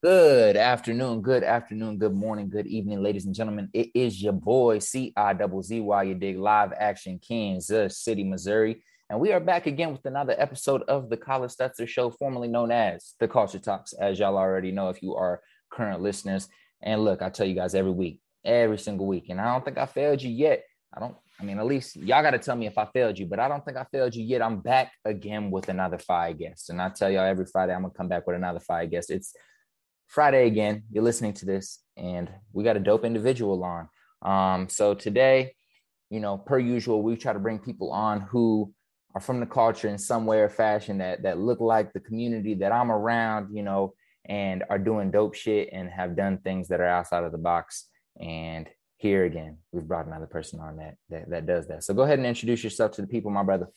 [0.00, 3.68] Good afternoon, good afternoon, good morning, good evening, ladies and gentlemen.
[3.72, 8.22] It is your boy C I double Z Y you dig live action Kansas City,
[8.22, 8.84] Missouri.
[9.10, 12.70] And we are back again with another episode of the Collis Stutzer Show, formerly known
[12.70, 16.48] as the Culture Talks, as y'all already know if you are current listeners.
[16.80, 19.30] And look, I tell you guys every week, every single week.
[19.30, 20.62] And I don't think I failed you yet.
[20.94, 23.26] I don't, I mean, at least y'all got to tell me if I failed you,
[23.26, 24.42] but I don't think I failed you yet.
[24.42, 26.70] I'm back again with another five guest.
[26.70, 29.10] And I tell y'all every Friday, I'm going to come back with another five guest.
[29.10, 29.34] It's
[30.08, 30.82] Friday again.
[30.90, 33.88] You're listening to this, and we got a dope individual on.
[34.22, 35.54] Um, so today,
[36.10, 38.72] you know, per usual, we try to bring people on who
[39.14, 42.54] are from the culture in some way or fashion that that look like the community
[42.54, 43.94] that I'm around, you know,
[44.24, 47.88] and are doing dope shit and have done things that are outside of the box.
[48.18, 48.66] And
[48.96, 51.84] here again, we've brought another person on that that, that does that.
[51.84, 53.68] So go ahead and introduce yourself to the people, my brother.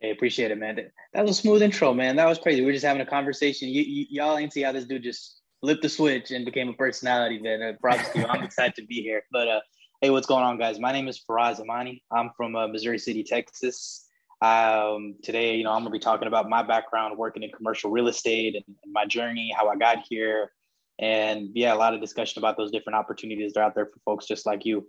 [0.00, 0.78] Hey, appreciate it, man.
[1.12, 2.16] That was a smooth intro, man.
[2.16, 2.62] That was crazy.
[2.62, 3.68] We are just having a conversation.
[3.68, 7.40] Y- y'all ain't see how this dude just flipped the switch and became a personality,
[7.40, 7.76] man.
[7.80, 8.26] Props to you.
[8.26, 9.22] I'm excited to be here.
[9.32, 9.60] But uh,
[10.00, 10.78] hey, what's going on, guys?
[10.78, 12.02] My name is Faraz Hemani.
[12.12, 14.06] I'm from uh, Missouri City, Texas.
[14.40, 18.06] Um, today, you know, I'm gonna be talking about my background working in commercial real
[18.06, 20.52] estate and, and my journey, how I got here,
[21.00, 23.98] and yeah, a lot of discussion about those different opportunities that are out there for
[24.04, 24.88] folks just like you.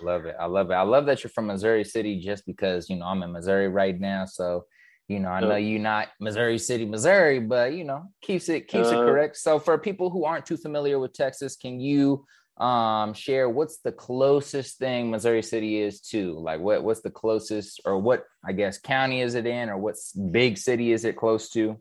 [0.00, 0.36] Love it.
[0.38, 0.74] I love it.
[0.74, 3.98] I love that you're from Missouri City just because, you know, I'm in Missouri right
[3.98, 4.24] now.
[4.24, 4.64] So,
[5.08, 8.88] you know, I know you're not Missouri City, Missouri, but you know, keeps it keeps
[8.88, 9.36] uh, it correct.
[9.36, 12.24] So for people who aren't too familiar with Texas, can you
[12.58, 16.38] um share what's the closest thing Missouri City is to?
[16.38, 19.96] Like what what's the closest or what I guess county is it in or what
[20.30, 21.76] big city is it close to?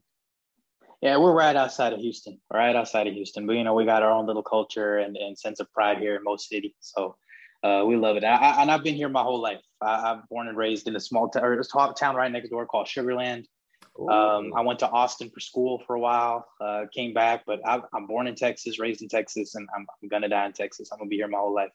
[1.01, 3.47] Yeah, we're right outside of Houston, right outside of Houston.
[3.47, 6.15] But you know, we got our own little culture and, and sense of pride here
[6.15, 6.73] in most cities.
[6.79, 7.15] So
[7.63, 8.23] uh, we love it.
[8.23, 9.61] I, I, and I've been here my whole life.
[9.81, 12.65] I, am born and raised in a small town or a town right next door
[12.65, 13.45] called Sugarland.
[13.99, 17.81] Um, I went to Austin for school for a while, uh, came back, but I,
[17.95, 20.89] am born in Texas, raised in Texas, and I'm, I'm, gonna die in Texas.
[20.91, 21.71] I'm gonna be here my whole life.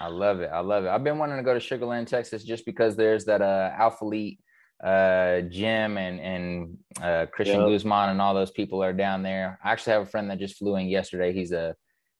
[0.00, 0.50] I love it.
[0.52, 0.88] I love it.
[0.88, 4.38] I've been wanting to go to Sugarland, Texas, just because there's that uh, Alphalete
[4.82, 7.68] uh, gym and and uh, Christian yep.
[7.68, 9.58] Guzman and all those people are down there.
[9.62, 11.32] I actually have a friend that just flew in yesterday.
[11.32, 11.74] He's a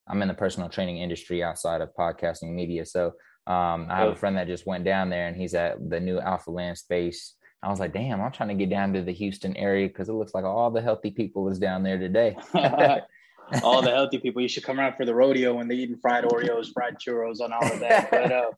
[0.08, 2.86] I'm in the personal training industry outside of podcasting media.
[2.86, 3.14] So
[3.46, 6.19] um, I have a friend that just went down there and he's at the new
[6.19, 7.34] Alpha Land space.
[7.62, 10.12] I was like, damn, I'm trying to get down to the Houston area because it
[10.12, 12.36] looks like all the healthy people is down there today.
[13.62, 14.42] all the healthy people.
[14.42, 17.52] You should come around for the rodeo when they're eating fried Oreos, fried churros, and
[17.52, 18.10] all of that.
[18.10, 18.50] But, uh,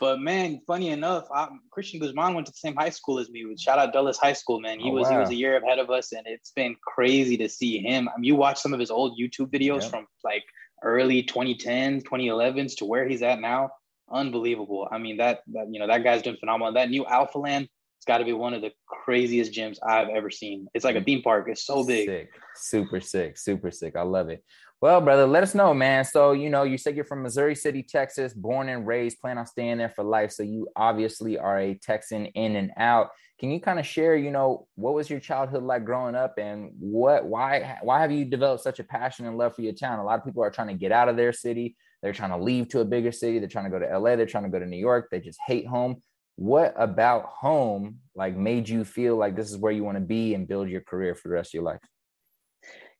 [0.00, 3.44] but man, funny enough, I, Christian Guzman went to the same high school as me.
[3.58, 4.78] Shout out Dulles High School, man.
[4.78, 5.12] He oh, was wow.
[5.12, 8.08] he was a year ahead of us, and it's been crazy to see him.
[8.08, 9.90] I mean, you watch some of his old YouTube videos yep.
[9.90, 10.44] from like
[10.82, 13.70] early 2010s, 2011s to where he's at now,
[14.10, 14.88] unbelievable.
[14.90, 16.74] I mean, that, that you know, that guy's doing phenomenal.
[16.74, 17.68] That new Alpha Land,
[17.98, 20.68] it's got to be one of the craziest gyms I've ever seen.
[20.74, 21.48] It's like a theme park.
[21.48, 22.08] It's so big.
[22.08, 22.30] Sick.
[22.54, 23.38] Super sick.
[23.38, 23.96] Super sick.
[23.96, 24.44] I love it.
[24.80, 26.04] Well, brother, let us know, man.
[26.04, 29.46] So, you know, you said you're from Missouri City, Texas, born and raised, plan on
[29.46, 30.30] staying there for life.
[30.30, 33.08] So, you obviously are a Texan in and out.
[33.38, 36.72] Can you kind of share, you know, what was your childhood like growing up and
[36.80, 40.00] what, why, why have you developed such a passion and love for your town?
[40.00, 41.76] A lot of people are trying to get out of their city.
[42.02, 43.38] They're trying to leave to a bigger city.
[43.38, 44.16] They're trying to go to LA.
[44.16, 45.08] They're trying to go to New York.
[45.10, 46.02] They just hate home.
[46.34, 50.34] What about home like made you feel like this is where you want to be
[50.34, 51.80] and build your career for the rest of your life?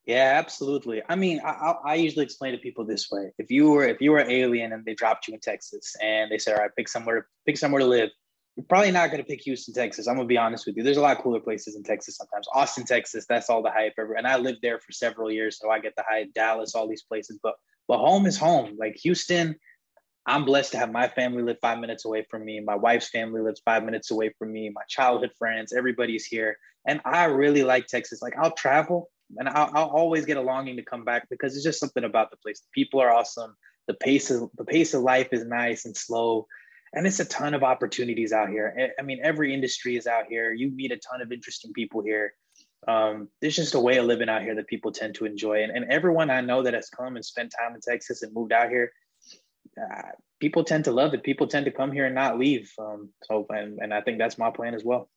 [0.07, 1.03] Yeah, absolutely.
[1.09, 4.11] I mean, I, I, usually explain to people this way: if you were if you
[4.11, 6.89] were an alien and they dropped you in Texas and they said, "All right, pick
[6.89, 8.09] somewhere pick somewhere to live,"
[8.59, 10.09] you're probably not going to pick Houston, Texas.
[10.09, 10.83] I'm gonna be honest with you.
[10.83, 12.49] There's a lot cooler places in Texas sometimes.
[12.53, 14.15] Austin, Texas, that's all the hype ever.
[14.15, 16.35] And I lived there for several years, so I get the hype.
[16.35, 17.55] Dallas, all these places, but
[17.87, 18.77] but home is home.
[18.77, 19.55] Like Houston,
[20.27, 22.59] I'm blessed to have my family live five minutes away from me.
[22.59, 24.71] My wife's family lives five minutes away from me.
[24.75, 28.23] My childhood friends, everybody's here, and I really like Texas.
[28.23, 31.65] Like I'll travel and I'll, I'll, always get a longing to come back because it's
[31.65, 32.59] just something about the place.
[32.59, 33.55] The people are awesome.
[33.87, 36.49] The pace of the pace of life is nice and slow,
[36.95, 38.93] and it's a ton of opportunities out here.
[38.99, 40.53] I mean, every industry is out here.
[40.53, 42.35] You meet a ton of interesting people here.
[42.87, 45.73] Um, there's just a way of living out here that people tend to enjoy, and,
[45.73, 48.71] and everyone I know that has come and spent time in Texas and moved out
[48.71, 48.93] here,
[49.79, 51.23] uh, people tend to love it.
[51.23, 52.73] People tend to come here and not leave.
[52.79, 55.09] Um, so, and, and I think that's my plan as well.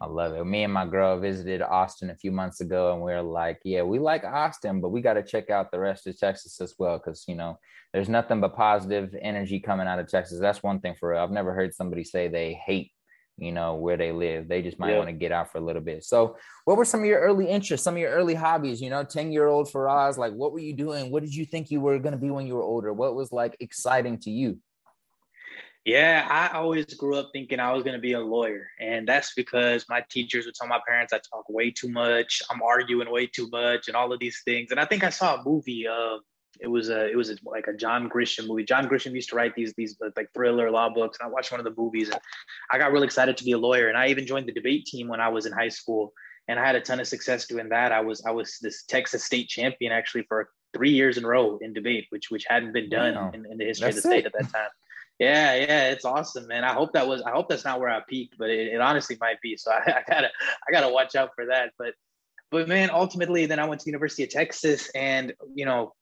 [0.00, 0.44] I love it.
[0.44, 3.82] Me and my girl visited Austin a few months ago, and we are like, yeah,
[3.82, 6.98] we like Austin, but we got to check out the rest of Texas as well,
[6.98, 7.58] because you know,
[7.92, 10.40] there's nothing but positive energy coming out of Texas.
[10.40, 11.20] That's one thing for real.
[11.20, 12.92] I've never heard somebody say they hate,
[13.36, 14.48] you know, where they live.
[14.48, 14.98] They just might yeah.
[14.98, 16.04] want to get out for a little bit.
[16.04, 18.80] So, what were some of your early interests, some of your early hobbies?
[18.80, 21.10] You know, ten year old Faraz, like, what were you doing?
[21.10, 22.92] What did you think you were going to be when you were older?
[22.92, 24.58] What was like exciting to you?
[25.86, 28.68] Yeah, I always grew up thinking I was going to be a lawyer.
[28.78, 32.60] And that's because my teachers would tell my parents I talk way too much, I'm
[32.62, 34.70] arguing way too much, and all of these things.
[34.70, 35.86] And I think I saw a movie.
[35.88, 36.18] Uh,
[36.60, 38.64] it was a it was a, like a John Grisham movie.
[38.64, 41.60] John Grisham used to write these these like thriller law books, and I watched one
[41.60, 42.20] of the movies, and
[42.70, 43.88] I got really excited to be a lawyer.
[43.88, 46.12] And I even joined the debate team when I was in high school,
[46.48, 47.92] and I had a ton of success doing that.
[47.92, 51.58] I was I was this Texas state champion actually for three years in a row
[51.62, 53.30] in debate, which which hadn't been done wow.
[53.32, 54.26] in, in, the history That's of the state it.
[54.26, 54.68] at that time.
[55.20, 56.64] Yeah, yeah, it's awesome, man.
[56.64, 57.20] I hope that was.
[57.22, 59.54] I hope that's not where I peaked, but it, it honestly might be.
[59.56, 60.30] So I, I, gotta,
[60.66, 61.72] I gotta watch out for that.
[61.78, 61.92] But,
[62.50, 65.92] but man, ultimately, then I went to University of Texas, and you know,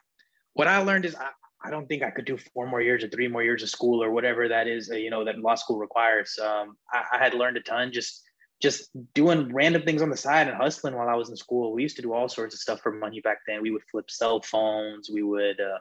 [0.55, 1.31] what I learned is I,
[1.65, 4.05] I don't think I could do four more years or three more years of school
[4.05, 6.39] or whatever that is, uh, you know, that law school requires.
[6.41, 8.23] Um, I, I had learned a ton just
[8.63, 11.73] just doing random things on the side and hustling while I was in school.
[11.73, 13.63] We used to do all sorts of stuff for money back then.
[13.63, 15.11] We would flip cell phones.
[15.13, 15.79] We would uh,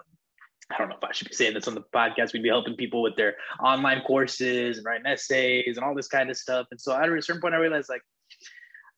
[0.69, 2.33] I don't know if I should be saying this on the podcast.
[2.33, 6.29] We'd be helping people with their online courses and writing essays and all this kind
[6.29, 6.67] of stuff.
[6.71, 8.01] And so at a certain point, I realized like,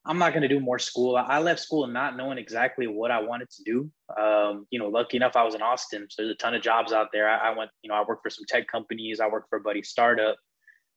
[0.06, 1.16] I'm not going to do more school.
[1.18, 3.92] I left school not knowing exactly what I wanted to do.
[4.20, 6.94] Um, you know, lucky enough, I was in Austin, so there's a ton of jobs
[6.94, 7.30] out there.
[7.30, 9.20] I, I went, you know, I worked for some tech companies.
[9.20, 10.38] I worked for a buddy startup,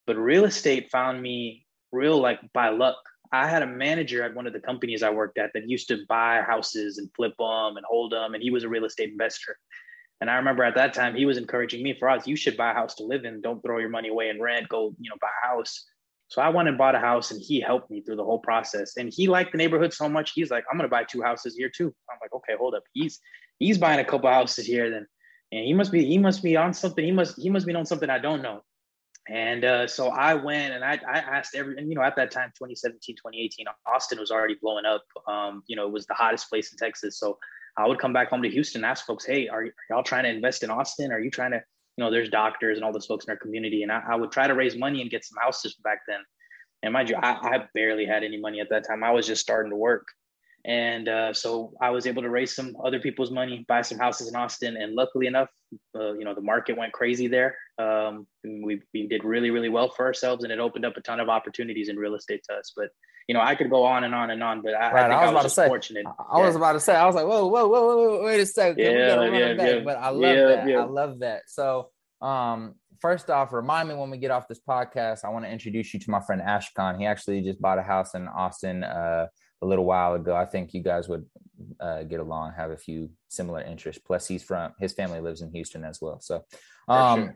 [0.07, 2.97] but real estate found me real like by luck.
[3.33, 6.05] I had a manager at one of the companies I worked at that used to
[6.09, 9.59] buy houses and flip them and hold them, and he was a real estate investor.
[10.23, 12.71] And I remember at that time he was encouraging me for us, you should buy
[12.71, 13.41] a house to live in.
[13.41, 14.69] Don't throw your money away in rent.
[14.69, 15.85] Go, you know, buy a house.
[16.29, 18.97] So I went and bought a house and he helped me through the whole process.
[18.97, 20.31] And he liked the neighborhood so much.
[20.33, 21.93] He's like, I'm gonna buy two houses here too.
[22.09, 22.85] I'm like, okay, hold up.
[22.93, 23.19] He's
[23.59, 25.09] he's buying a couple houses here then.
[25.51, 27.05] And he must be he must be on something.
[27.05, 28.63] He must he must be on something I don't know.
[29.29, 32.31] And uh, so I went and I, I asked every, and you know, at that
[32.31, 35.05] time, 2017, 2018, Austin was already blowing up.
[35.27, 37.19] Um, you know, it was the hottest place in Texas.
[37.19, 37.39] So
[37.77, 40.31] I would come back home to Houston, ask folks, hey, are, are y'all trying to
[40.31, 41.13] invest in Austin?
[41.13, 41.63] Are you trying to,
[41.97, 43.83] you know, there's doctors and all those folks in our community.
[43.83, 46.21] And I, I would try to raise money and get some houses back then.
[46.83, 49.05] And mind you, I, I barely had any money at that time.
[49.05, 50.07] I was just starting to work.
[50.65, 54.29] And uh, so I was able to raise some other people's money, buy some houses
[54.29, 54.77] in Austin.
[54.77, 55.49] And luckily enough,
[55.95, 57.57] uh, you know, the market went crazy there.
[57.79, 61.21] Um, we, we did really, really well for ourselves and it opened up a ton
[61.21, 62.73] of opportunities in real estate to us.
[62.77, 62.91] But
[63.29, 65.11] you know, I could go on and on and on, but I, right.
[65.11, 66.07] I, I was, I about to say, fortunate.
[66.07, 66.47] I yeah.
[66.47, 68.91] was about to say, I was like, whoa, whoa, whoa, whoa, wait a second, yeah,
[68.91, 69.67] we gotta run yeah, back.
[69.67, 69.81] Yeah.
[69.85, 70.69] But I love yeah, that.
[70.69, 70.81] Yeah.
[70.81, 71.43] I love that.
[71.47, 71.91] So,
[72.21, 75.93] um, first off, remind me when we get off this podcast, I want to introduce
[75.93, 76.99] you to my friend Ashkan.
[76.99, 79.27] He actually just bought a house in Austin uh,
[79.61, 80.37] a little while ago.
[80.37, 81.27] I think you guys would
[81.81, 84.01] uh, get along, have a few similar interests.
[84.05, 86.21] Plus, he's from his family lives in Houston as well.
[86.21, 86.45] So,
[86.89, 87.35] um,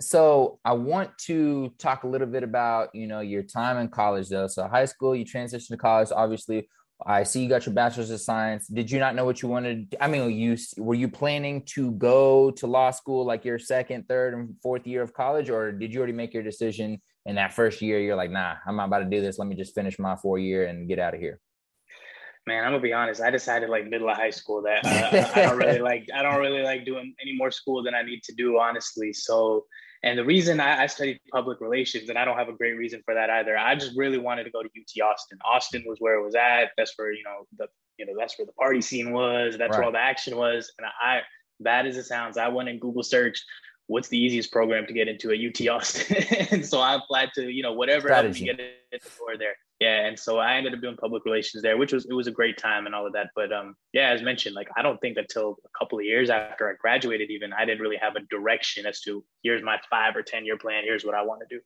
[0.00, 4.28] so I want to talk a little bit about you know your time in college
[4.28, 4.46] though.
[4.46, 6.08] So high school, you transitioned to college.
[6.14, 6.68] Obviously,
[7.06, 8.66] I see you got your bachelor's of science.
[8.66, 9.94] Did you not know what you wanted?
[10.00, 14.34] I mean, you were you planning to go to law school like your second, third,
[14.34, 17.82] and fourth year of college, or did you already make your decision in that first
[17.82, 18.00] year?
[18.00, 19.38] You're like, nah, I'm not about to do this.
[19.38, 21.40] Let me just finish my four year and get out of here
[22.46, 23.20] man, I'm gonna be honest.
[23.20, 26.06] I decided like middle of high school that uh, I don't really like.
[26.14, 29.12] I don't really like doing any more school than I need to do, honestly.
[29.12, 29.66] So,
[30.02, 33.02] and the reason I, I, studied public relations, and I don't have a great reason
[33.04, 33.56] for that either.
[33.56, 35.38] I just really wanted to go to UT Austin.
[35.44, 36.70] Austin was where it was at.
[36.76, 37.66] That's where you know the
[37.98, 39.56] you know that's where the party scene was.
[39.56, 39.78] That's right.
[39.78, 40.70] where all the action was.
[40.78, 41.20] And I,
[41.60, 43.44] bad as it sounds, I went and Google searched
[43.86, 46.16] what's the easiest program to get into at UT Austin.
[46.50, 48.46] and so I applied to, you know, whatever Strategy.
[48.46, 51.24] helped me get in the door there yeah and so i ended up doing public
[51.24, 53.76] relations there which was it was a great time and all of that but um
[53.92, 57.30] yeah as mentioned like i don't think until a couple of years after i graduated
[57.30, 60.56] even i didn't really have a direction as to here's my five or ten year
[60.56, 61.60] plan here's what i want to do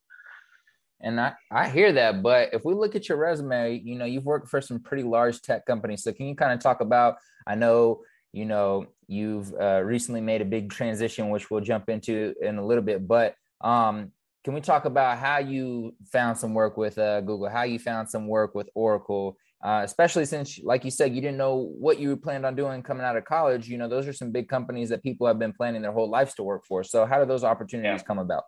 [1.01, 4.25] and I, I hear that, but if we look at your resume, you know, you've
[4.25, 6.03] worked for some pretty large tech companies.
[6.03, 8.01] So can you kind of talk about, I know,
[8.33, 12.67] you know, you've uh, recently made a big transition, which we'll jump into in a
[12.67, 14.11] little bit, but um,
[14.45, 18.09] can we talk about how you found some work with uh, Google, how you found
[18.09, 22.17] some work with Oracle, uh, especially since, like you said, you didn't know what you
[22.17, 23.69] planned on doing coming out of college.
[23.69, 26.35] You know, those are some big companies that people have been planning their whole lives
[26.35, 26.85] to work for.
[26.85, 28.07] So, how do those opportunities yeah.
[28.07, 28.45] come about?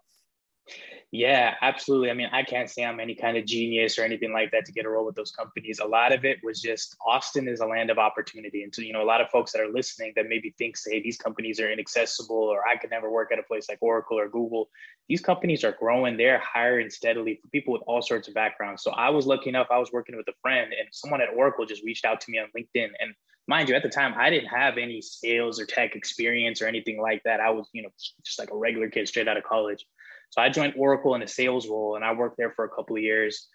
[1.12, 2.08] Yeah, absolutely.
[2.08, 4.72] I mean, I can't say I'm any kind of genius or anything like that to
[4.72, 5.80] get a role with those companies.
[5.80, 8.62] A lot of it was just Austin is a land of opportunity.
[8.62, 11.02] And so, you know, a lot of folks that are listening that maybe think, say,
[11.02, 14.28] these companies are inaccessible or I could never work at a place like Oracle or
[14.28, 14.70] Google.
[15.08, 16.16] These companies are growing.
[16.16, 18.84] They're hiring steadily for people with all sorts of backgrounds.
[18.84, 21.66] So I was lucky enough, I was working with a friend and someone at Oracle
[21.66, 22.90] just reached out to me on LinkedIn.
[23.00, 23.14] And
[23.48, 27.00] mind you, at the time, I didn't have any sales or tech experience or anything
[27.00, 27.40] like that.
[27.40, 27.90] I was, you know,
[28.24, 29.84] just like a regular kid straight out of college.
[30.30, 32.96] So I joined Oracle in a sales role and I worked there for a couple
[32.96, 33.48] of years.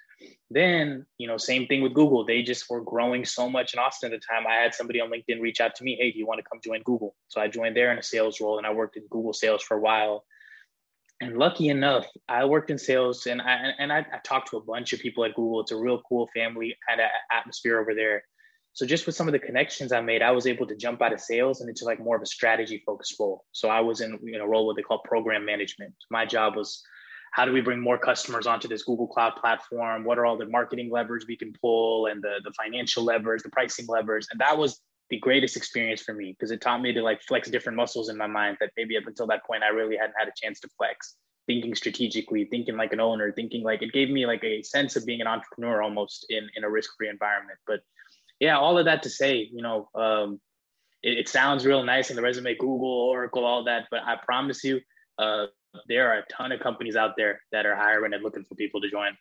[0.49, 2.25] Then, you know, same thing with Google.
[2.25, 4.47] They just were growing so much in Austin at the time.
[4.47, 6.61] I had somebody on LinkedIn reach out to me, hey, do you want to come
[6.63, 7.15] join Google?
[7.27, 9.77] So I joined there in a sales role and I worked in Google sales for
[9.77, 10.25] a while.
[11.21, 14.63] and lucky enough, I worked in sales and I and I, I talked to a
[14.63, 15.61] bunch of people at Google.
[15.61, 18.23] It's a real cool family kind of atmosphere over there.
[18.75, 21.13] So just with some of the connections I made, I was able to jump out
[21.13, 23.45] of sales and into like more of a strategy focused role.
[23.53, 25.93] So I was in you know role what they call program management.
[26.11, 26.83] My job was
[27.31, 30.03] how do we bring more customers onto this Google Cloud platform?
[30.03, 33.49] What are all the marketing levers we can pull and the the financial levers, the
[33.49, 34.27] pricing levers?
[34.29, 37.49] And that was the greatest experience for me because it taught me to like flex
[37.49, 40.27] different muscles in my mind that maybe up until that point I really hadn't had
[40.27, 41.15] a chance to flex.
[41.47, 45.05] Thinking strategically, thinking like an owner, thinking like it gave me like a sense of
[45.05, 47.57] being an entrepreneur almost in in a risk free environment.
[47.65, 47.79] But
[48.39, 50.39] yeah, all of that to say, you know, um,
[51.03, 53.85] it, it, sounds real nice in the resume, Google, Oracle, all that.
[53.91, 54.81] But I promise you,
[55.17, 55.45] uh,
[55.87, 58.81] there are a ton of companies out there that are hiring and looking for people
[58.81, 59.15] to join.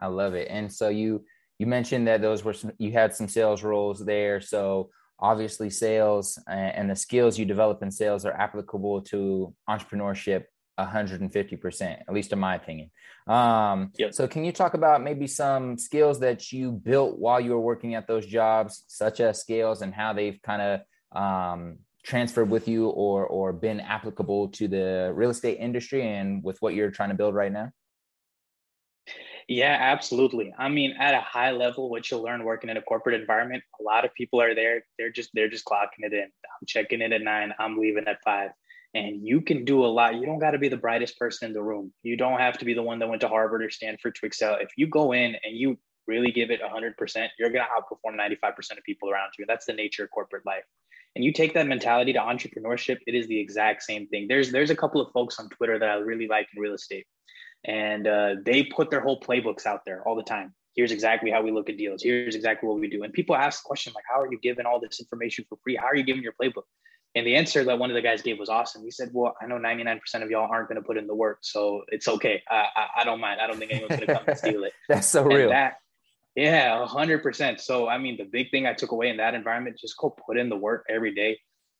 [0.00, 0.48] I love it.
[0.50, 1.24] And so you
[1.58, 4.40] you mentioned that those were some, you had some sales roles there.
[4.40, 10.44] So obviously, sales and the skills you develop in sales are applicable to entrepreneurship
[10.78, 12.90] 150%, at least in my opinion.
[13.26, 14.14] Um, yep.
[14.14, 17.94] So, can you talk about maybe some skills that you built while you were working
[17.94, 22.88] at those jobs, such as skills, and how they've kind of um, transferred with you
[22.88, 27.14] or, or been applicable to the real estate industry and with what you're trying to
[27.14, 27.70] build right now?
[29.48, 30.54] Yeah, absolutely.
[30.56, 33.82] I mean, at a high level, what you'll learn working in a corporate environment, a
[33.82, 34.84] lot of people are there.
[34.98, 36.22] They're just they're just clocking it in.
[36.22, 37.52] I'm checking in at nine.
[37.58, 38.50] I'm leaving at five
[38.94, 40.14] and you can do a lot.
[40.14, 41.92] You don't got to be the brightest person in the room.
[42.02, 44.56] You don't have to be the one that went to Harvard or Stanford to excel.
[44.60, 48.78] If you go in and you really give it 100%, you're going to outperform 95%
[48.78, 49.46] of people around you.
[49.48, 50.64] That's the nature of corporate life.
[51.16, 54.26] And you take that mentality to entrepreneurship, it is the exact same thing.
[54.28, 57.06] There's there's a couple of folks on Twitter that I really like in real estate,
[57.64, 60.54] and uh, they put their whole playbooks out there all the time.
[60.74, 62.02] Here's exactly how we look at deals.
[62.02, 63.04] Here's exactly what we do.
[63.04, 65.76] And people ask the question like, "How are you giving all this information for free?
[65.76, 66.64] How are you giving your playbook?"
[67.16, 68.82] And the answer that one of the guys gave was awesome.
[68.82, 71.38] He said, "Well, I know 99% of y'all aren't going to put in the work,
[71.42, 72.42] so it's okay.
[72.50, 73.40] I, I, I don't mind.
[73.40, 75.48] I don't think anyone's going to come and steal it." That's so and real.
[75.50, 75.74] That,
[76.34, 77.60] yeah, 100%.
[77.60, 80.36] So, I mean, the big thing I took away in that environment, just go put
[80.36, 81.38] in the work every day.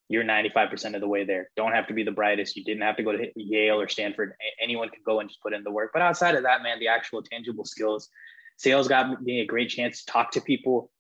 [0.09, 1.51] You're 95% of the way there.
[1.57, 2.57] Don't have to be the brightest.
[2.57, 4.35] You didn't have to go to Yale or Stanford.
[4.63, 5.91] Anyone can go and just put in the work.
[5.93, 8.09] But outside of that, man, the actual tangible skills,
[8.57, 10.91] sales got me a great chance to talk to people,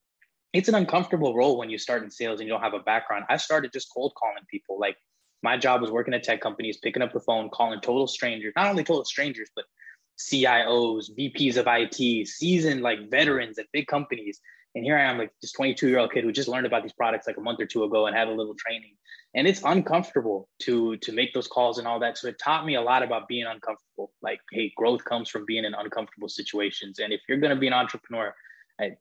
[0.55, 3.25] it's an uncomfortable role when you start in sales and you don't have a background.
[3.29, 4.79] I started just cold calling people.
[4.79, 4.97] Like
[5.43, 8.69] my job was working at tech companies, picking up the phone, calling total strangers, not
[8.69, 9.65] only total strangers, but
[10.17, 14.41] CIOs, VPs of IT, seasoned like veterans at big companies.
[14.77, 16.93] And here I am, like this 22 year old kid who just learned about these
[16.93, 18.95] products like a month or two ago and had a little training.
[19.35, 22.17] And it's uncomfortable to to make those calls and all that.
[22.17, 24.13] So it taught me a lot about being uncomfortable.
[24.23, 27.01] Like, hey, growth comes from being in uncomfortable situations.
[27.01, 28.33] And if you're going to be an entrepreneur,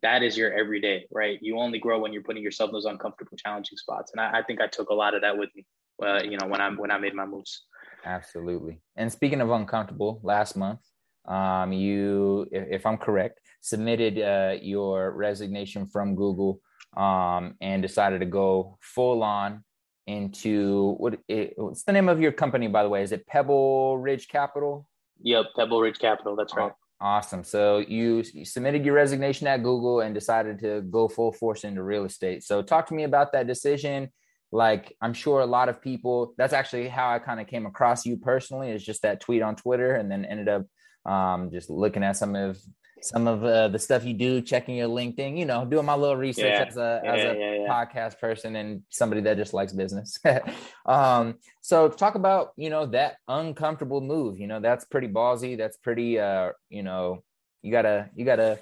[0.02, 1.40] that is your everyday, right?
[1.42, 4.12] You only grow when you're putting yourself in those uncomfortable, challenging spots.
[4.12, 5.66] And I, I think I took a lot of that with me,
[6.04, 7.64] uh, you know, when I when I made my moves.
[8.06, 8.82] Absolutely.
[8.96, 10.80] And speaking of uncomfortable, last month,
[11.26, 16.60] um, you, if, if I'm correct, submitted uh, your resignation from Google
[16.98, 19.64] um, and decided to go full on
[20.06, 21.18] into what?
[21.28, 23.04] It, what's the name of your company, by the way?
[23.04, 24.86] Is it Pebble Ridge Capital?
[25.22, 26.36] Yep, Pebble Ridge Capital.
[26.36, 26.74] That's right.
[27.04, 27.44] Awesome.
[27.44, 31.84] So you, you, submitted your resignation at Google and decided to go full force into
[31.84, 32.44] real estate.
[32.44, 34.08] So talk to me about that decision.
[34.54, 38.06] Like I'm sure a lot of people, that's actually how I kind of came across
[38.06, 40.66] you personally is just that tweet on Twitter and then ended up
[41.06, 42.58] um, just looking at some of
[43.04, 46.16] some of uh, the stuff you do, checking your LinkedIn, you know, doing my little
[46.16, 46.66] research yeah.
[46.68, 50.18] as a yeah, as a yeah, podcast person and somebody that just likes business.
[50.86, 54.40] um, so talk about you know that uncomfortable move.
[54.40, 55.58] You know, that's pretty ballsy.
[55.58, 56.20] That's pretty.
[56.20, 57.24] Uh, you know,
[57.62, 58.60] you gotta you gotta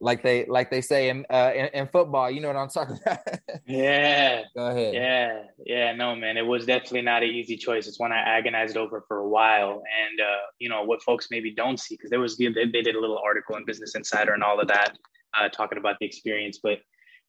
[0.00, 2.30] like they like they say in, uh, in, in football.
[2.30, 3.18] You know what I'm talking about?
[3.66, 4.42] yeah.
[4.54, 4.94] Go ahead.
[4.94, 5.92] Yeah, yeah.
[5.94, 7.86] No, man, it was definitely not an easy choice.
[7.86, 11.54] It's one I agonized over for a while, and uh, you know what folks maybe
[11.54, 14.42] don't see because there was they, they did a little article in Business Insider and
[14.42, 14.96] all of that
[15.38, 16.78] uh, talking about the experience, but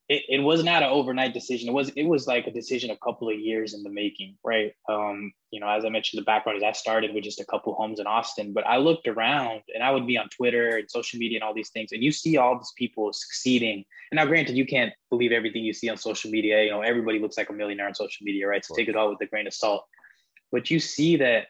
[0.10, 1.68] it, it was not an overnight decision.
[1.68, 4.72] It was it was like a decision a couple of years in the making, right?
[4.88, 7.74] Um, you know, as I mentioned, the background is I started with just a couple
[7.74, 11.20] homes in Austin, but I looked around and I would be on Twitter and social
[11.20, 13.84] media and all these things, and you see all these people succeeding.
[14.12, 16.64] And now, granted, you can't believe everything you see on social media.
[16.64, 18.64] You know, everybody looks like a millionaire on social media, right?
[18.64, 19.86] So take it all with a grain of salt.
[20.54, 21.48] But you see that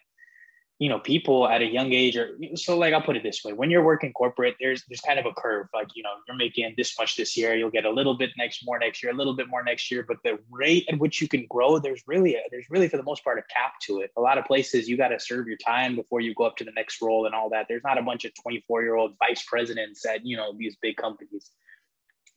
[0.79, 3.53] you know people at a young age or so like i'll put it this way.
[3.53, 5.67] When you're working corporate there's there's kind of a curve.
[5.74, 8.63] Like you know you're making this much this year you'll get a little bit next
[8.65, 11.27] more next year a little bit more next year but the rate at which you
[11.27, 14.12] can grow there's really a, there's really for the most part a cap to it.
[14.17, 16.63] A lot of places you got to serve your time before you go up to
[16.63, 17.65] the next role and all that.
[17.67, 20.98] There's not a bunch of 24 year old vice presidents at you know these big
[20.98, 21.51] companies.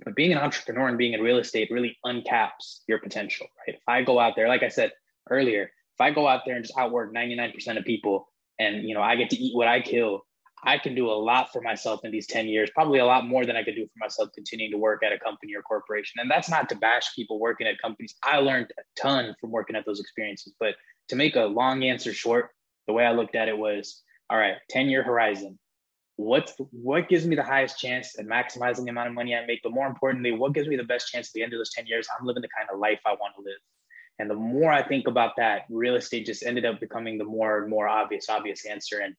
[0.02, 3.76] But being an entrepreneur and being in real estate really uncaps your potential right?
[3.76, 4.92] If i go out there like i said
[5.28, 5.70] earlier
[6.00, 8.28] if I go out there and just outwork 99% of people
[8.58, 10.22] and you know I get to eat what I kill.
[10.62, 13.46] I can do a lot for myself in these 10 years, probably a lot more
[13.46, 16.20] than I could do for myself continuing to work at a company or corporation.
[16.20, 18.14] And that's not to bash people working at companies.
[18.22, 20.52] I learned a ton from working at those experiences.
[20.60, 20.74] But
[21.08, 22.50] to make a long answer short,
[22.86, 25.58] the way I looked at it was all right, 10 year horizon.
[26.16, 29.60] What's what gives me the highest chance at maximizing the amount of money I make?
[29.62, 31.86] But more importantly, what gives me the best chance at the end of those 10
[31.86, 32.06] years?
[32.18, 33.60] I'm living the kind of life I want to live.
[34.20, 37.62] And the more I think about that, real estate just ended up becoming the more
[37.62, 38.98] and more obvious, obvious answer.
[38.98, 39.16] And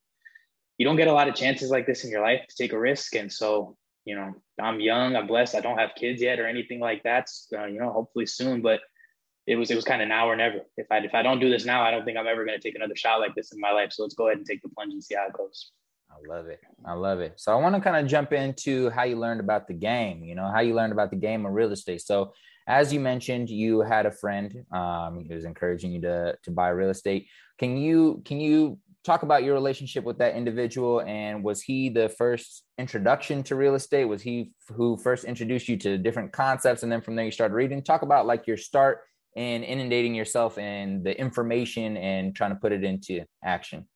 [0.78, 2.80] you don't get a lot of chances like this in your life to take a
[2.80, 3.16] risk.
[3.16, 5.56] And so, you know, I'm young, I'm blessed.
[5.56, 7.30] I don't have kids yet or anything like that.
[7.52, 8.62] Uh, you know, hopefully soon.
[8.62, 8.82] But
[9.48, 10.60] it was it was kind of now or never.
[10.78, 12.64] If I if I don't do this now, I don't think I'm ever going to
[12.64, 13.94] take another shot like this in my life.
[13.94, 15.72] So let's go ahead and take the plunge and see how it goes.
[16.12, 16.60] I love it.
[16.86, 17.40] I love it.
[17.40, 20.24] So I want to kind of jump into how you learned about the game.
[20.24, 22.02] You know, how you learned about the game of real estate.
[22.02, 22.34] So
[22.68, 26.70] as you mentioned, you had a friend um, who was encouraging you to to buy
[26.70, 27.28] real estate.
[27.58, 31.02] Can you can you talk about your relationship with that individual?
[31.02, 34.06] And was he the first introduction to real estate?
[34.06, 37.56] Was he who first introduced you to different concepts, and then from there you started
[37.56, 37.82] reading?
[37.82, 39.02] Talk about like your start
[39.36, 43.88] in inundating yourself and the information and trying to put it into action.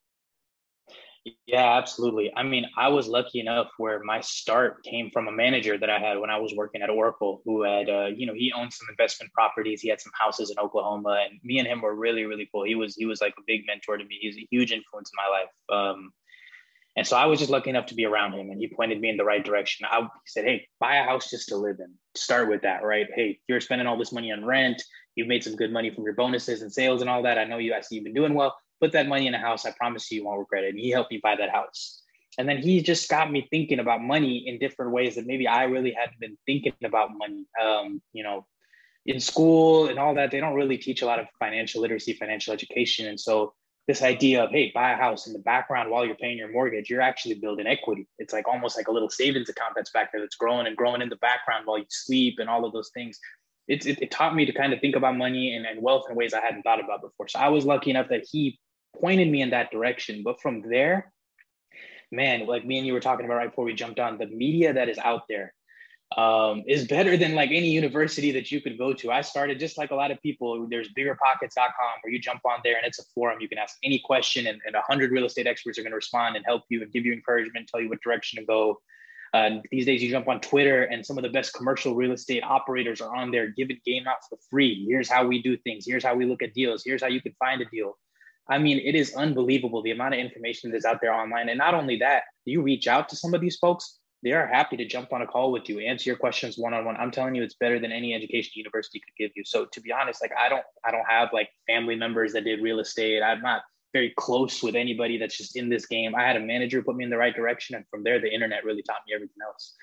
[1.47, 2.31] Yeah, absolutely.
[2.35, 5.97] I mean, I was lucky enough where my start came from a manager that I
[5.97, 8.85] had when I was working at Oracle, who had, uh, you know, he owned some
[8.91, 9.81] investment properties.
[9.81, 12.63] He had some houses in Oklahoma, and me and him were really, really cool.
[12.63, 14.19] He was, he was like a big mentor to me.
[14.21, 15.95] He's a huge influence in my life.
[15.95, 16.11] Um,
[16.95, 19.09] and so I was just lucky enough to be around him, and he pointed me
[19.09, 19.85] in the right direction.
[19.89, 21.93] I, he said, "Hey, buy a house just to live in.
[22.15, 23.07] Start with that, right?
[23.13, 24.81] Hey, you're spending all this money on rent.
[25.15, 27.37] You've made some good money from your bonuses and sales and all that.
[27.37, 27.73] I know you.
[27.73, 29.65] I see you've been doing well put that money in a house.
[29.65, 30.69] I promise you, you won't regret it.
[30.69, 32.01] And he helped me buy that house.
[32.37, 35.63] And then he just got me thinking about money in different ways that maybe I
[35.63, 37.45] really hadn't been thinking about money.
[37.61, 38.45] Um, you know,
[39.05, 42.53] in school and all that, they don't really teach a lot of financial literacy, financial
[42.53, 43.07] education.
[43.07, 43.53] And so
[43.87, 46.89] this idea of, hey, buy a house in the background while you're paying your mortgage,
[46.89, 48.07] you're actually building equity.
[48.17, 51.01] It's like almost like a little savings account that's back there that's growing and growing
[51.01, 53.19] in the background while you sleep and all of those things
[53.67, 56.15] it, it, it, taught me to kind of think about money and, and wealth in
[56.15, 57.27] ways I hadn't thought about before.
[57.27, 58.59] So I was lucky enough that he
[58.99, 60.21] pointed me in that direction.
[60.23, 61.11] But from there,
[62.11, 64.73] man, like me and you were talking about right before we jumped on, the media
[64.73, 65.53] that is out there
[66.17, 69.11] um, is better than like any university that you could go to.
[69.11, 70.67] I started just like a lot of people.
[70.69, 73.39] There's biggerpockets.com where you jump on there and it's a forum.
[73.41, 76.35] You can ask any question and, and 100 real estate experts are going to respond
[76.35, 78.79] and help you and give you encouragement, tell you what direction to go.
[79.33, 82.41] Uh, these days, you jump on Twitter, and some of the best commercial real estate
[82.41, 84.85] operators are on there giving game out for free.
[84.87, 85.83] Here's how we do things.
[85.85, 86.83] Here's how we look at deals.
[86.85, 87.97] Here's how you can find a deal.
[88.47, 91.49] I mean, it is unbelievable the amount of information that's out there online.
[91.49, 94.77] And not only that, you reach out to some of these folks, they are happy
[94.77, 96.95] to jump on a call with you, answer your questions one on one.
[96.97, 99.43] I'm telling you, it's better than any education university could give you.
[99.45, 102.61] So to be honest, like I don't, I don't have like family members that did
[102.61, 103.21] real estate.
[103.21, 103.61] I'm not
[103.93, 106.15] very close with anybody that's just in this game.
[106.15, 108.65] I had a manager put me in the right direction, and from there, the internet
[108.65, 109.75] really taught me everything else.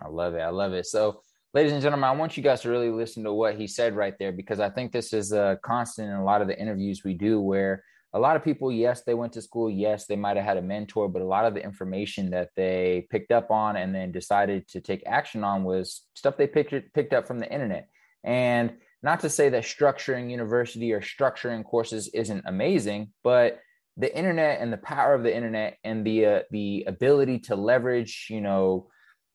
[0.00, 0.40] I love it.
[0.40, 0.86] I love it.
[0.86, 1.20] So
[1.54, 4.14] ladies and gentlemen, I want you guys to really listen to what he said right
[4.18, 7.14] there because I think this is a constant in a lot of the interviews we
[7.14, 7.82] do where
[8.12, 9.70] a lot of people, yes, they went to school.
[9.70, 13.06] Yes, they might have had a mentor, but a lot of the information that they
[13.10, 17.12] picked up on and then decided to take action on was stuff they picked, picked
[17.12, 17.88] up from the internet.
[18.24, 23.60] And not to say that structuring university or structuring courses isn't amazing, but
[23.96, 28.28] the internet and the power of the internet and the uh, the ability to leverage,
[28.30, 28.88] you know,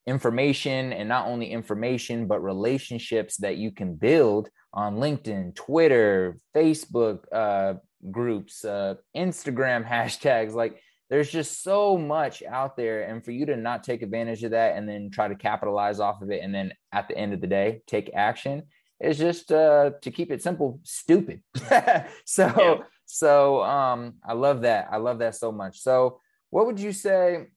[0.07, 7.19] information and not only information but relationships that you can build on linkedin twitter facebook
[7.31, 7.73] uh,
[8.09, 10.53] groups uh, instagram hashtags.
[10.53, 14.51] Like there's just so much out there and for you to not take advantage of
[14.51, 17.41] that and then try to capitalize off of it and then at the end of
[17.41, 18.63] the day take action
[19.01, 21.41] is just uh, to keep it simple stupid.
[22.25, 22.85] So yeah.
[23.05, 24.87] so um i love that.
[24.91, 25.81] I love that so much.
[25.81, 27.47] So what would you say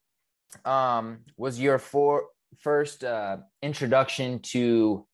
[0.65, 2.25] um was your for
[2.61, 5.07] first uh, introduction to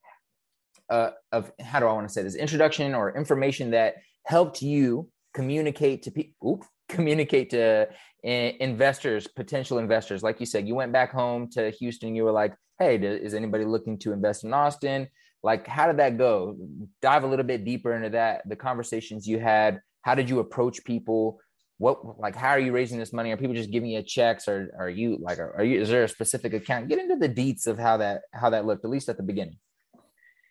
[0.91, 2.35] uh, of how do I want to say this?
[2.35, 3.95] Introduction or information that
[4.27, 10.23] helped you communicate to people communicate to uh, investors potential investors.
[10.23, 13.65] Like you said you went back home to houston you were like hey is anybody
[13.65, 15.09] looking to invest in austin?
[15.43, 16.57] Like how did that go?
[17.01, 19.81] Dive a little bit deeper into that the conversations you had.
[20.03, 21.41] How did you approach people
[21.81, 23.33] what like how are you raising this money?
[23.33, 24.47] Are people just giving you checks?
[24.49, 26.89] Or are you like are, are you is there a specific account?
[26.89, 29.57] Get into the deets of how that how that looked at least at the beginning.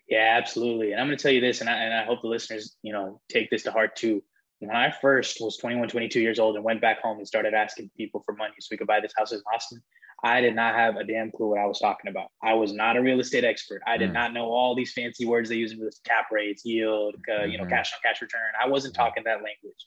[0.10, 0.92] Yeah absolutely.
[0.92, 2.92] And i'm going to tell you this and I, and I hope the listeners you
[2.92, 4.24] know take this to heart too.
[4.58, 7.92] When i first was 21 22 years old and went back home and started asking
[7.96, 9.82] people for money so we could buy this house in austin
[10.22, 12.28] i did not have a damn clue what i was talking about.
[12.44, 13.82] I was not a real estate expert.
[13.88, 14.15] I did mm.
[14.15, 17.58] not know all these fancy words they use in with cap rates yield uh, you
[17.58, 17.72] know mm-hmm.
[17.72, 18.42] cash on cash return.
[18.62, 19.86] I wasn't talking that language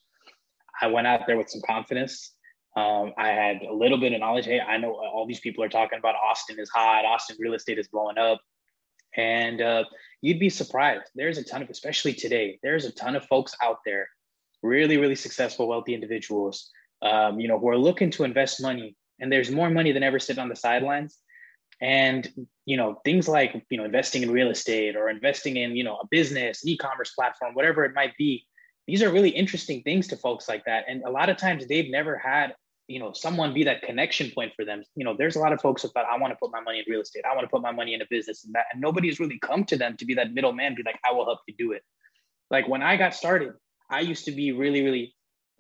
[0.83, 2.35] I went out there with some confidence
[2.77, 4.47] Um, I had a little bit of knowledge.
[4.47, 7.79] Hey, I know all these people are talking about Austin is hot, Austin real estate
[7.79, 8.41] is blowing up.
[9.17, 9.85] And uh,
[10.23, 11.05] you'd be surprised.
[11.15, 14.09] There's a ton of, especially today, there's a ton of folks out there,
[14.63, 16.71] really, really successful, wealthy individuals,
[17.03, 18.97] um, you know, who are looking to invest money.
[19.21, 21.19] And there's more money than ever sitting on the sidelines.
[21.83, 22.31] And
[22.65, 25.97] you know, things like you know, investing in real estate or investing in you know
[25.97, 28.47] a business, e-commerce platform, whatever it might be.
[28.87, 30.85] These are really interesting things to folks like that.
[30.89, 32.55] And a lot of times they've never had
[32.89, 34.83] you know someone be that connection point for them.
[34.97, 36.79] You know there's a lot of folks who thought i want to put my money
[36.79, 37.25] in real estate.
[37.29, 39.65] I want to put my money in a business and that and nobody's really come
[39.65, 41.83] to them to be that middleman be like i will help you do it.
[42.51, 43.53] Like when i got started
[43.91, 45.15] i used to be really really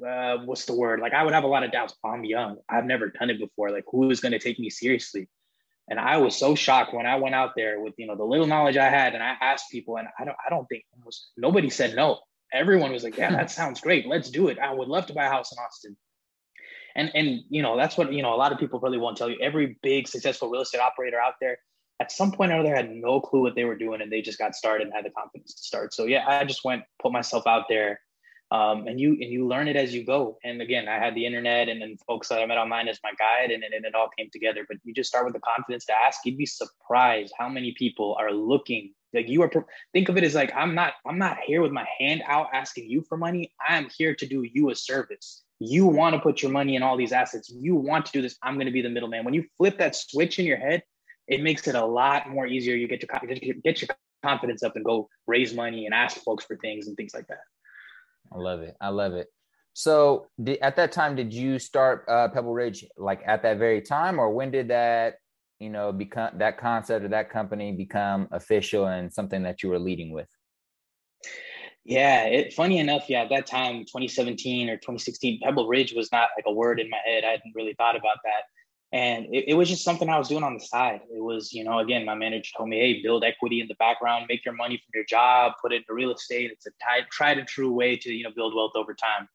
[0.06, 1.00] uh, what's the word?
[1.00, 1.94] Like i would have a lot of doubts.
[2.04, 2.56] I'm young.
[2.68, 3.70] I've never done it before.
[3.70, 5.28] Like who is going to take me seriously?
[5.88, 8.46] And i was so shocked when i went out there with you know the little
[8.46, 11.70] knowledge i had and i asked people and i don't i don't think almost nobody
[11.70, 12.20] said no
[12.52, 14.06] everyone was like yeah that sounds great.
[14.06, 14.58] Let's do it.
[14.58, 15.96] I would love to buy a house in austin.
[16.94, 19.30] And and you know that's what you know a lot of people probably won't tell
[19.30, 19.38] you.
[19.40, 21.58] Every big successful real estate operator out there
[22.00, 24.38] at some point or other had no clue what they were doing and they just
[24.38, 25.94] got started and had the confidence to start.
[25.94, 28.00] So yeah i just went put myself out there
[28.50, 30.38] um, and you and you learn it as you go.
[30.44, 33.12] And again i had the internet and then folks that i met online as my
[33.18, 34.66] guide and, and it all came together.
[34.68, 36.20] But you just start with the confidence to ask.
[36.24, 39.50] You'd be surprised how many people are looking like you are
[39.92, 42.88] think of it as like i'm not i'm not here with my hand out asking
[42.88, 46.50] you for money i'm here to do you a service you want to put your
[46.50, 47.48] money in all these assets.
[47.48, 48.36] You want to do this.
[48.42, 49.24] I'm going to be the middleman.
[49.24, 50.82] When you flip that switch in your head,
[51.28, 52.74] it makes it a lot more easier.
[52.74, 53.88] You get your get your
[54.24, 57.38] confidence up and go raise money and ask folks for things and things like that.
[58.32, 58.76] I love it.
[58.80, 59.28] I love it.
[59.74, 63.82] So, did, at that time, did you start uh, Pebble Ridge like at that very
[63.82, 65.14] time, or when did that
[65.62, 69.78] you know become that concept of that company become official and something that you were
[69.78, 70.28] leading with?
[71.84, 76.28] Yeah, it funny enough, yeah, at that time, 2017 or 2016, Pebble Ridge was not
[76.36, 77.24] like a word in my head.
[77.24, 78.42] I hadn't really thought about that.
[78.92, 81.00] And it, it was just something I was doing on the side.
[81.10, 84.26] It was, you know, again, my manager told me, hey, build equity in the background,
[84.28, 86.50] make your money from your job, put it into real estate.
[86.52, 89.26] It's a tried, tried and true way to, you know, build wealth over time.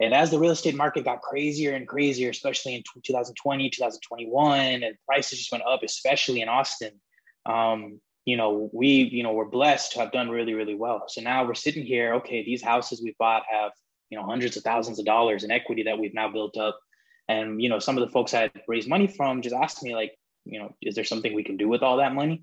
[0.00, 4.96] And as the real estate market got crazier and crazier, especially in 2020, 2021, and
[5.06, 6.92] prices just went up, especially in Austin,
[7.46, 11.04] um, you know, we, you know, we're blessed to have done really, really well.
[11.08, 13.72] So now we're sitting here, okay, these houses we bought have,
[14.10, 16.78] you know, hundreds of thousands of dollars in equity that we've now built up.
[17.28, 19.94] And, you know, some of the folks I had raised money from just asked me,
[19.94, 20.12] like,
[20.44, 22.42] you know, is there something we can do with all that money?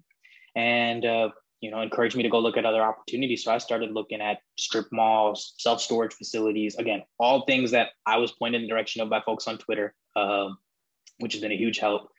[0.56, 1.30] And, uh,
[1.66, 3.44] you know, encouraged me to go look at other opportunities.
[3.44, 6.76] So I started looking at strip malls, self storage facilities.
[6.76, 9.96] Again, all things that I was pointed in the direction of by folks on Twitter,
[10.16, 10.50] uh,
[11.18, 12.12] which has been a huge help.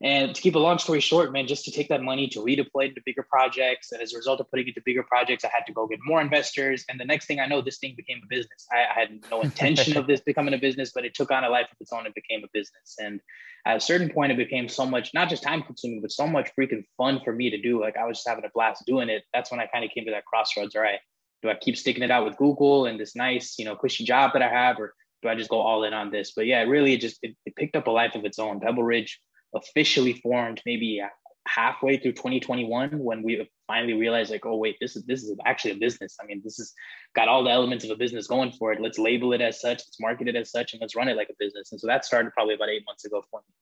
[0.00, 2.84] And to keep a long story short, man, just to take that money to redeploy
[2.84, 3.90] it into bigger projects.
[3.90, 5.98] And as a result of putting it into bigger projects, I had to go get
[6.04, 6.84] more investors.
[6.88, 8.66] And the next thing I know, this thing became a business.
[8.70, 11.48] I, I had no intention of this becoming a business, but it took on a
[11.48, 12.94] life of its own and became a business.
[13.00, 13.20] And
[13.66, 16.50] at a certain point, it became so much, not just time consuming, but so much
[16.56, 17.80] freaking fun for me to do.
[17.80, 19.24] Like I was just having a blast doing it.
[19.34, 20.76] That's when I kind of came to that crossroads.
[20.76, 21.00] All right,
[21.42, 24.32] do I keep sticking it out with Google and this nice, you know, cushy job
[24.34, 26.34] that I have, or do I just go all in on this?
[26.36, 28.60] But yeah, really, it just it, it picked up a life of its own.
[28.60, 29.20] Pebble Ridge
[29.54, 31.02] officially formed maybe
[31.48, 35.70] halfway through 2021 when we finally realized like oh wait this is this is actually
[35.70, 36.72] a business i mean this has
[37.14, 39.78] got all the elements of a business going for it let's label it as such
[39.78, 42.04] let's market it as such and let's run it like a business and so that
[42.04, 43.54] started probably about eight months ago for me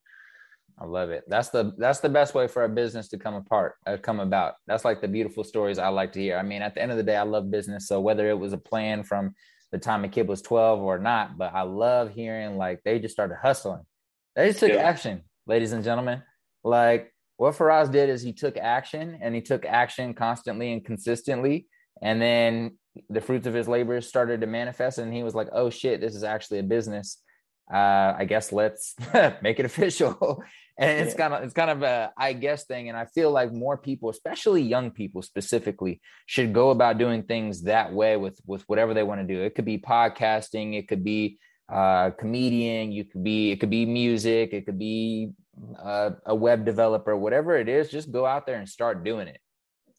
[0.79, 1.25] I love it.
[1.27, 4.57] That's the that's the best way for a business to come apart, uh, come about.
[4.67, 6.37] That's like the beautiful stories I like to hear.
[6.37, 7.89] I mean, at the end of the day, I love business.
[7.89, 9.35] So whether it was a plan from
[9.73, 13.15] the time a kid was 12 or not, but I love hearing like they just
[13.15, 13.87] started hustling.
[14.35, 14.83] They just took yeah.
[14.83, 16.23] action ladies and gentlemen.
[16.65, 21.67] Like what Faraz did is he took action and he took action constantly and consistently.
[22.03, 22.79] And then
[23.11, 24.99] the fruits of his labor started to manifest.
[24.99, 27.19] And he was like, oh shit, this is actually a business.
[27.73, 28.95] Uh, I guess let's
[29.43, 30.43] make it official.
[30.79, 31.29] and it's yeah.
[31.29, 32.89] kind of it's kind of a I guess thing.
[32.89, 37.63] And I feel like more people, especially young people specifically, should go about doing things
[37.63, 39.43] that way with with whatever they want to do.
[39.43, 43.87] It could be podcasting, it could be uh, comedian, you could be, it could be
[43.87, 45.31] music, it could be
[45.83, 49.41] uh, a web developer, whatever it is, just go out there and start doing it.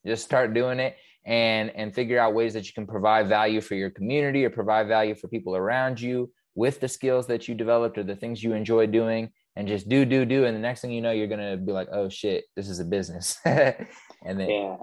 [0.05, 0.95] Just start doing it
[1.27, 4.87] and and figure out ways that you can provide value for your community or provide
[4.87, 8.53] value for people around you with the skills that you developed or the things you
[8.53, 11.57] enjoy doing and just do do do and the next thing you know you're gonna
[11.57, 14.77] be like oh shit this is a business and then yeah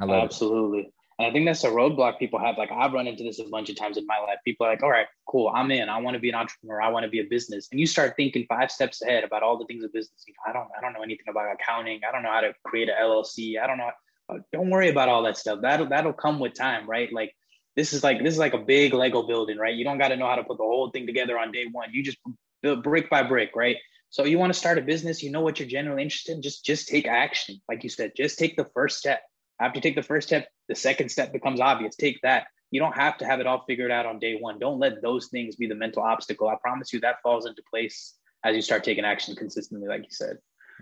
[0.00, 0.94] absolutely it.
[1.20, 2.56] And I think that's a roadblock people have.
[2.56, 4.38] Like I've run into this a bunch of times in my life.
[4.42, 5.90] People are like, all right, cool, I'm in.
[5.90, 6.80] I want to be an entrepreneur.
[6.80, 7.68] I want to be a business.
[7.70, 10.24] And you start thinking five steps ahead about all the things of business.
[10.48, 12.00] I don't, I don't know anything about accounting.
[12.08, 13.60] I don't know how to create an LLC.
[13.62, 13.90] I don't know.
[14.30, 15.58] Uh, don't worry about all that stuff.
[15.60, 17.12] That'll that'll come with time, right?
[17.12, 17.34] Like
[17.76, 19.74] this is like this is like a big Lego building, right?
[19.74, 21.90] You don't got to know how to put the whole thing together on day one.
[21.92, 22.16] You just
[22.62, 23.76] build brick by brick, right?
[24.08, 26.64] So you want to start a business, you know what you're generally interested in, just
[26.64, 27.60] just take action.
[27.68, 29.20] Like you said, just take the first step.
[29.60, 31.94] After you take the first step, the second step becomes obvious.
[31.94, 32.46] Take that.
[32.70, 34.58] You don't have to have it all figured out on day one.
[34.58, 36.48] Don't let those things be the mental obstacle.
[36.48, 40.10] I promise you that falls into place as you start taking action consistently, like you
[40.10, 40.38] said.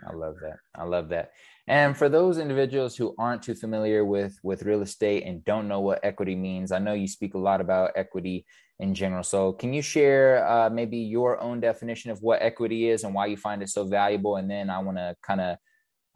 [0.08, 0.58] I love that.
[0.76, 1.32] I love that.
[1.66, 5.80] And for those individuals who aren't too familiar with with real estate and don't know
[5.80, 8.46] what equity means, I know you speak a lot about equity
[8.78, 9.24] in general.
[9.24, 13.26] So can you share uh, maybe your own definition of what equity is and why
[13.26, 14.36] you find it so valuable?
[14.36, 15.58] And then I want to kind of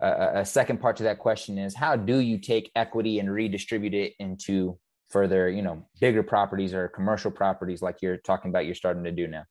[0.03, 4.15] a second part to that question is how do you take equity and redistribute it
[4.19, 4.79] into
[5.11, 9.13] further, you know, bigger properties or commercial properties like you're talking about you're starting to
[9.13, 9.45] do now?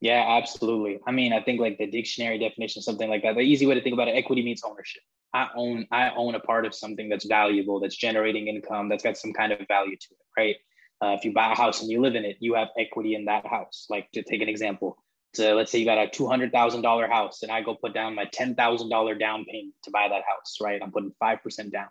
[0.00, 1.00] Yeah, absolutely.
[1.06, 3.34] I mean, I think like the dictionary definition, something like that.
[3.34, 5.02] The easy way to think about it, equity means ownership.
[5.34, 9.16] I own, I own a part of something that's valuable, that's generating income, that's got
[9.16, 10.56] some kind of value to it, right?
[11.02, 13.24] Uh, if you buy a house and you live in it, you have equity in
[13.26, 13.86] that house.
[13.90, 14.96] Like to take an example,
[15.34, 17.94] so let's say you got a two hundred thousand dollar house, and I go put
[17.94, 20.80] down my ten thousand dollar down payment to buy that house, right?
[20.82, 21.88] I'm putting five percent down.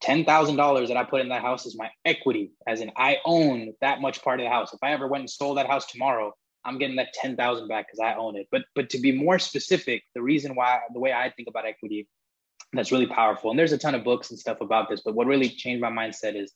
[0.00, 3.18] Ten thousand dollars that I put in that house is my equity, as in I
[3.24, 4.72] own that much part of the house.
[4.72, 8.00] If I ever went and sold that house tomorrow, I'm getting that 10,000 back because
[8.00, 8.46] I own it.
[8.50, 12.08] But but to be more specific, the reason why the way I think about equity
[12.72, 13.50] that's really powerful.
[13.50, 15.90] And there's a ton of books and stuff about this, but what really changed my
[15.90, 16.52] mindset is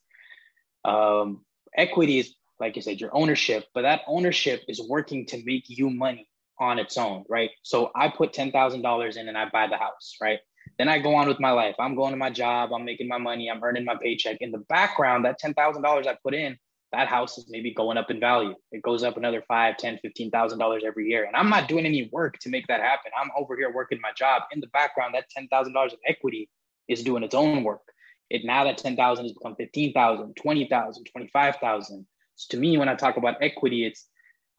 [0.84, 1.44] um,
[1.76, 5.90] equity is like you said, your ownership, but that ownership is working to make you
[5.90, 7.50] money on its own, right?
[7.62, 10.38] So I put $10,000 in and I buy the house, right?
[10.78, 11.76] Then I go on with my life.
[11.78, 14.38] I'm going to my job, I'm making my money, I'm earning my paycheck.
[14.40, 16.58] In the background, that $10,000 I put in
[16.92, 18.54] that house is maybe going up in value.
[18.72, 21.24] It goes up another five, ten, fifteen thousand dollars every year.
[21.24, 23.10] And I'm not doing any work to make that happen.
[23.20, 24.42] I'm over here working my job.
[24.52, 26.48] In the background, that ten thousand dollars of equity
[26.88, 27.82] is doing its own work.
[28.30, 32.06] It now that ten thousand has become fifteen thousand, twenty thousand, twenty-five thousand.
[32.50, 34.06] To me, when I talk about equity, it's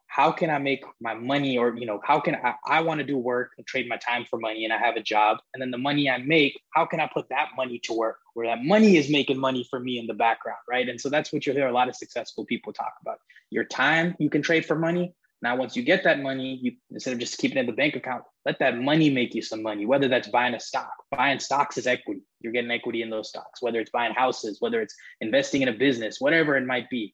[0.07, 3.05] how can I make my money or, you know, how can I, I want to
[3.05, 5.37] do work and trade my time for money and I have a job.
[5.53, 8.47] And then the money I make, how can I put that money to work where
[8.47, 10.87] that money is making money for me in the background, right?
[10.87, 13.19] And so that's what you'll hear a lot of successful people talk about.
[13.51, 15.13] Your time you can trade for money.
[15.41, 17.95] Now, once you get that money, you instead of just keeping it in the bank
[17.95, 20.93] account, let that money make you some money, whether that's buying a stock.
[21.11, 22.21] Buying stocks is equity.
[22.41, 25.73] You're getting equity in those stocks, whether it's buying houses, whether it's investing in a
[25.73, 27.13] business, whatever it might be.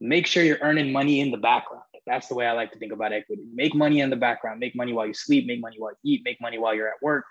[0.00, 2.92] Make sure you're earning money in the background that's the way I like to think
[2.92, 3.42] about equity.
[3.54, 6.22] Make money in the background, make money while you sleep, make money while you eat,
[6.24, 7.24] make money while you're at work,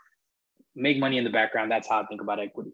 [0.76, 1.72] make money in the background.
[1.72, 2.72] That's how I think about equity.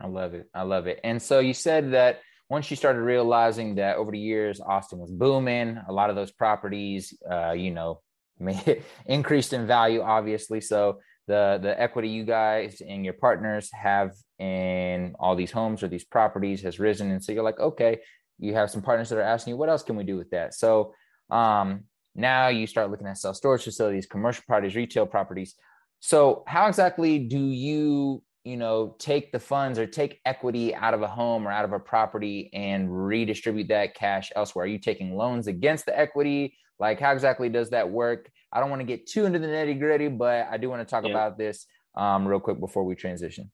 [0.00, 0.48] I love it.
[0.54, 1.00] I love it.
[1.04, 5.10] And so you said that once you started realizing that over the years, Austin was
[5.10, 8.00] booming, a lot of those properties, uh, you know,
[9.06, 10.60] increased in value, obviously.
[10.60, 15.88] So the the equity you guys and your partners have in all these homes or
[15.88, 17.10] these properties has risen.
[17.12, 18.00] And so you're like, okay,
[18.40, 20.54] you have some partners that are asking you, what else can we do with that?
[20.54, 20.94] So
[21.30, 25.54] um, now you start looking at self storage facilities, commercial properties, retail properties.
[26.00, 31.02] So how exactly do you, you know, take the funds or take equity out of
[31.02, 34.64] a home or out of a property and redistribute that cash elsewhere?
[34.64, 36.56] Are you taking loans against the equity?
[36.78, 38.30] Like how exactly does that work?
[38.52, 40.90] I don't want to get too into the nitty gritty, but I do want to
[40.90, 41.10] talk yeah.
[41.10, 43.50] about this um, real quick before we transition.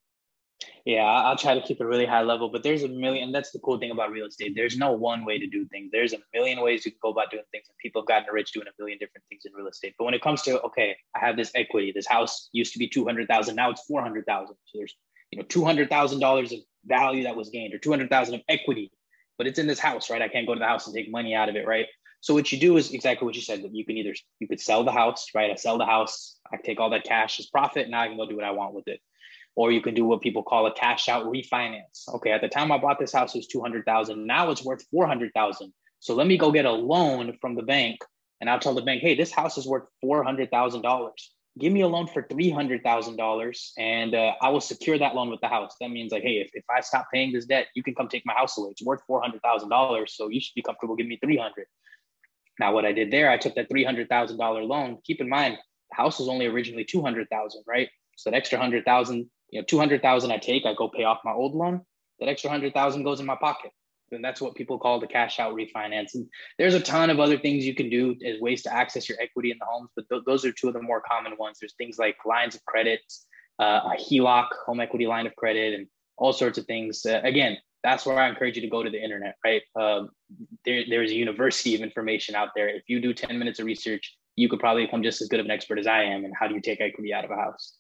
[0.85, 3.59] Yeah, I'll try to keep it really high level, but there's a million, that's the
[3.59, 4.53] cool thing about real estate.
[4.55, 5.91] There's no one way to do things.
[5.93, 8.53] There's a million ways you can go about doing things, and people have gotten rich
[8.53, 9.95] doing a million different things in real estate.
[9.99, 11.93] But when it comes to okay, I have this equity.
[11.93, 14.55] This house used to be two hundred thousand, now it's four hundred thousand.
[14.67, 14.95] So there's
[15.33, 18.37] you know two hundred thousand dollars of value that was gained, or two hundred thousand
[18.37, 18.93] of equity,
[19.39, 20.23] but it's in this house, right?
[20.23, 21.87] I can't go to the house and take money out of it, right?
[22.21, 23.63] So what you do is exactly what you said.
[23.63, 25.51] That you can either you could sell the house, right?
[25.51, 28.29] I sell the house, I take all that cash as profit, now I can go
[28.29, 29.01] do what I want with it
[29.57, 32.07] or you can do what people call a cash out refinance.
[32.15, 34.27] Okay, at the time I bought this house, it was 200,000.
[34.27, 35.73] Now it's worth 400,000.
[35.99, 37.99] So let me go get a loan from the bank
[38.41, 41.11] and I'll tell the bank, hey, this house is worth $400,000.
[41.59, 45.49] Give me a loan for $300,000 and uh, I will secure that loan with the
[45.49, 45.75] house.
[45.81, 48.27] That means like, hey, if, if I stop paying this debt, you can come take
[48.27, 48.71] my house away.
[48.73, 50.09] It's worth $400,000.
[50.11, 51.65] So you should be comfortable giving me 300.
[52.61, 54.99] Now, what I did there, I took that $300,000 loan.
[55.05, 55.57] Keep in mind,
[55.91, 57.89] the house was only originally 200,000, right?
[58.17, 61.55] So that extra 100,000 you know, 200,000 I take, I go pay off my old
[61.55, 61.83] loan.
[62.21, 63.71] That extra 100,000 goes in my pocket.
[64.13, 66.15] And that's what people call the cash out refinance.
[66.15, 66.27] And
[66.59, 69.51] there's a ton of other things you can do as ways to access your equity
[69.51, 71.59] in the homes, but th- those are two of the more common ones.
[71.61, 73.01] There's things like lines of credit,
[73.59, 77.05] uh, a HELOC, home equity line of credit, and all sorts of things.
[77.05, 79.63] Uh, again, that's where I encourage you to go to the internet, right?
[79.75, 80.11] Um,
[80.65, 82.69] there, there's a university of information out there.
[82.69, 85.47] If you do 10 minutes of research, you could probably become just as good of
[85.47, 86.25] an expert as I am.
[86.25, 87.77] And how do you take equity out of a house?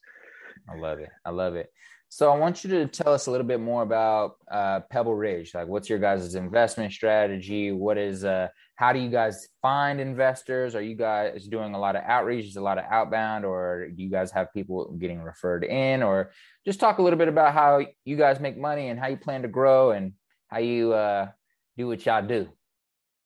[0.68, 1.10] I love it.
[1.24, 1.70] I love it.
[2.08, 5.54] So I want you to tell us a little bit more about uh, Pebble Ridge.
[5.54, 7.72] Like, what's your guys' investment strategy?
[7.72, 10.74] What is uh, how do you guys find investors?
[10.74, 14.02] Are you guys doing a lot of outreach, Is a lot of outbound, or do
[14.02, 16.02] you guys have people getting referred in?
[16.02, 16.30] Or
[16.64, 19.42] just talk a little bit about how you guys make money and how you plan
[19.42, 20.12] to grow and
[20.48, 21.28] how you uh,
[21.76, 22.48] do what y'all do.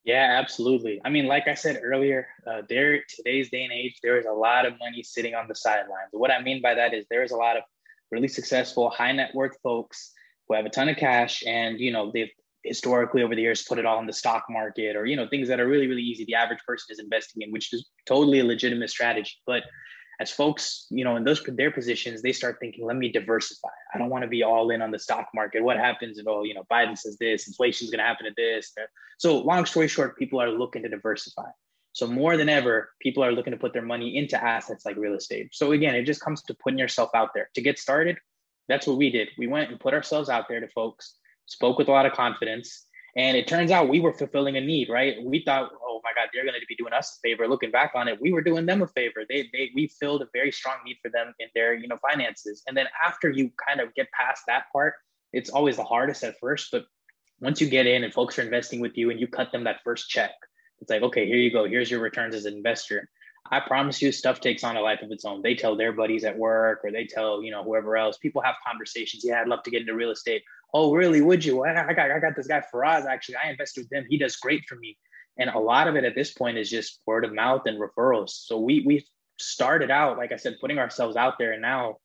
[0.04, 1.00] Yeah, absolutely.
[1.04, 4.32] I mean, like I said earlier, uh, there today's day and age, there is a
[4.32, 6.08] lot of money sitting on the sidelines.
[6.12, 7.64] What I mean by that is there is a lot of
[8.10, 10.12] really successful, high net worth folks
[10.48, 12.30] who have a ton of cash, and you know they've
[12.64, 15.48] historically over the years put it all in the stock market or you know things
[15.48, 16.24] that are really really easy.
[16.24, 19.64] The average person is investing in, which is totally a legitimate strategy, but
[20.20, 23.70] as folks, you know, in those their positions, they start thinking, let me diversify.
[23.94, 25.64] I don't want to be all in on the stock market.
[25.64, 28.36] What happens if oh, you know, Biden says this, inflation is going to happen at
[28.36, 28.72] this.
[29.16, 31.48] So long story short, people are looking to diversify.
[31.92, 35.14] So more than ever, people are looking to put their money into assets like real
[35.14, 35.48] estate.
[35.52, 37.48] So again, it just comes to putting yourself out there.
[37.54, 38.18] To get started,
[38.68, 39.28] that's what we did.
[39.38, 42.84] We went and put ourselves out there to folks, spoke with a lot of confidence,
[43.16, 45.16] and it turns out we were fulfilling a need, right?
[45.24, 47.48] We thought, oh my God, they're going to be doing us a favor.
[47.48, 49.24] Looking back on it, we were doing them a favor.
[49.28, 52.62] They, they, we filled a very strong need for them in their, you know, finances.
[52.66, 54.94] And then after you kind of get past that part,
[55.32, 56.68] it's always the hardest at first.
[56.70, 56.84] But
[57.40, 59.80] once you get in and folks are investing with you and you cut them that
[59.84, 60.32] first check,
[60.80, 61.66] it's like, okay, here you go.
[61.66, 63.08] Here's your returns as an investor.
[63.50, 65.42] I promise you, stuff takes on a life of its own.
[65.42, 68.18] They tell their buddies at work, or they tell you know whoever else.
[68.18, 69.24] People have conversations.
[69.24, 70.42] Yeah, I'd love to get into real estate.
[70.72, 71.20] Oh, really?
[71.20, 71.64] Would you?
[71.64, 73.06] I got, I got this guy Faraz.
[73.06, 74.06] Actually, I invested with him.
[74.08, 74.96] He does great for me.
[75.38, 78.30] And a lot of it at this point is just word of mouth and referrals.
[78.30, 79.06] So we we
[79.40, 81.96] started out, like I said, putting ourselves out there, and now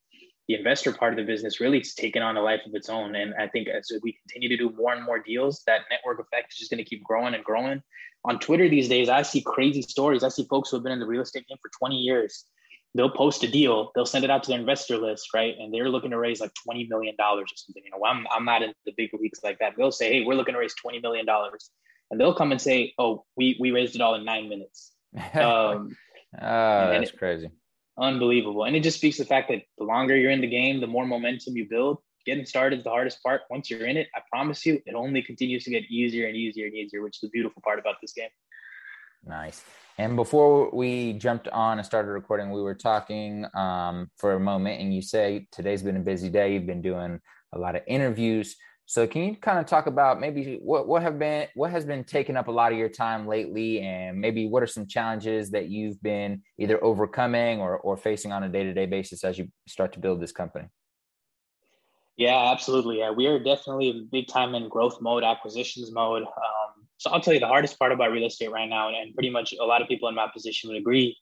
[0.47, 3.15] the investor part of the business really has taken on a life of its own.
[3.15, 6.53] And I think as we continue to do more and more deals, that network effect
[6.53, 7.81] is just going to keep growing and growing.
[8.25, 10.23] On Twitter these days, I see crazy stories.
[10.23, 12.45] I see folks who have been in the real estate game for 20 years.
[12.93, 15.53] They'll post a deal, they'll send it out to their investor list, right?
[15.59, 17.83] And they're looking to raise like $20 million or something.
[17.83, 19.73] You know, I'm, I'm not in the big leagues like that.
[19.77, 21.25] They'll say, hey, we're looking to raise $20 million.
[22.09, 24.91] And they'll come and say, oh, we, we raised it all in nine minutes.
[25.33, 25.95] Um,
[26.41, 27.49] oh, that's it, crazy
[27.97, 28.65] unbelievable.
[28.65, 30.87] And it just speaks to the fact that the longer you're in the game, the
[30.87, 31.99] more momentum you build.
[32.25, 33.41] Getting started is the hardest part.
[33.51, 36.65] Once you're in it, I promise you, it only continues to get easier and easier
[36.65, 38.29] and easier, which is the beautiful part about this game.
[39.23, 39.63] Nice.
[39.97, 44.81] And before we jumped on and started recording, we were talking um, for a moment,
[44.81, 46.53] and you say today's been a busy day.
[46.53, 47.19] You've been doing
[47.53, 48.55] a lot of interviews.
[48.87, 52.03] So can you kind of talk about maybe what what have been what has been
[52.03, 55.69] taking up a lot of your time lately, and maybe what are some challenges that
[55.69, 59.47] you've been either overcoming or or facing on a day to day basis as you
[59.67, 60.67] start to build this company?
[62.17, 62.99] Yeah, absolutely.
[62.99, 66.23] Yeah, we are definitely big time in growth mode, acquisitions mode.
[66.23, 69.29] Um, so I'll tell you the hardest part about real estate right now, and pretty
[69.29, 71.17] much a lot of people in my position would agree,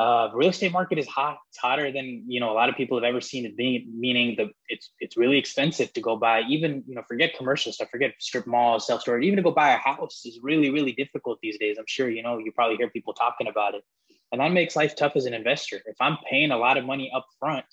[0.00, 1.36] uh, real estate market is hot.
[1.50, 3.86] It's hotter than you know a lot of people have ever seen it being.
[3.94, 6.40] Meaning the it's it's really expensive to go buy.
[6.48, 9.24] Even you know forget commercial stuff, forget strip malls, self storage.
[9.24, 11.76] Even to go buy a house is really really difficult these days.
[11.78, 13.84] I'm sure you know you probably hear people talking about it,
[14.32, 15.82] and that makes life tough as an investor.
[15.84, 17.66] If I'm paying a lot of money up front,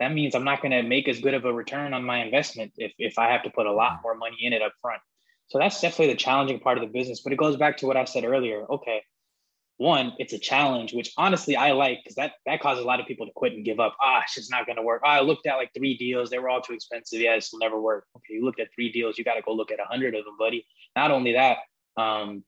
[0.00, 2.72] that means I'm not going to make as good of a return on my investment
[2.78, 5.02] if if I have to put a lot more money in it up front.
[5.48, 7.20] So that's definitely the challenging part of the business.
[7.20, 8.64] But it goes back to what I said earlier.
[8.64, 9.02] Okay
[9.78, 13.06] one, it's a challenge, which honestly I like because that that causes a lot of
[13.06, 13.94] people to quit and give up.
[14.00, 15.02] Ah, it's not going to work.
[15.04, 17.20] Oh, I looked at like three deals; they were all too expensive.
[17.20, 18.06] Yeah, this will never work.
[18.16, 20.24] Okay, you looked at three deals, you got to go look at a hundred of
[20.24, 20.66] them, buddy.
[20.94, 21.58] Not only that,
[21.98, 22.42] um,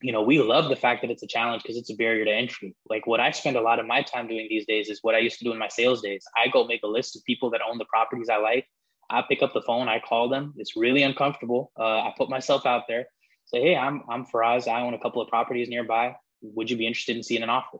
[0.00, 2.32] you know, we love the fact that it's a challenge because it's a barrier to
[2.32, 2.74] entry.
[2.90, 5.18] Like what I spend a lot of my time doing these days is what I
[5.18, 6.24] used to do in my sales days.
[6.36, 8.66] I go make a list of people that own the properties I like.
[9.08, 10.54] I pick up the phone, I call them.
[10.56, 11.70] It's really uncomfortable.
[11.78, 13.06] Uh, I put myself out there.
[13.44, 14.66] Say, hey, I'm I'm Faraz.
[14.66, 17.78] I own a couple of properties nearby would you be interested in seeing an offer?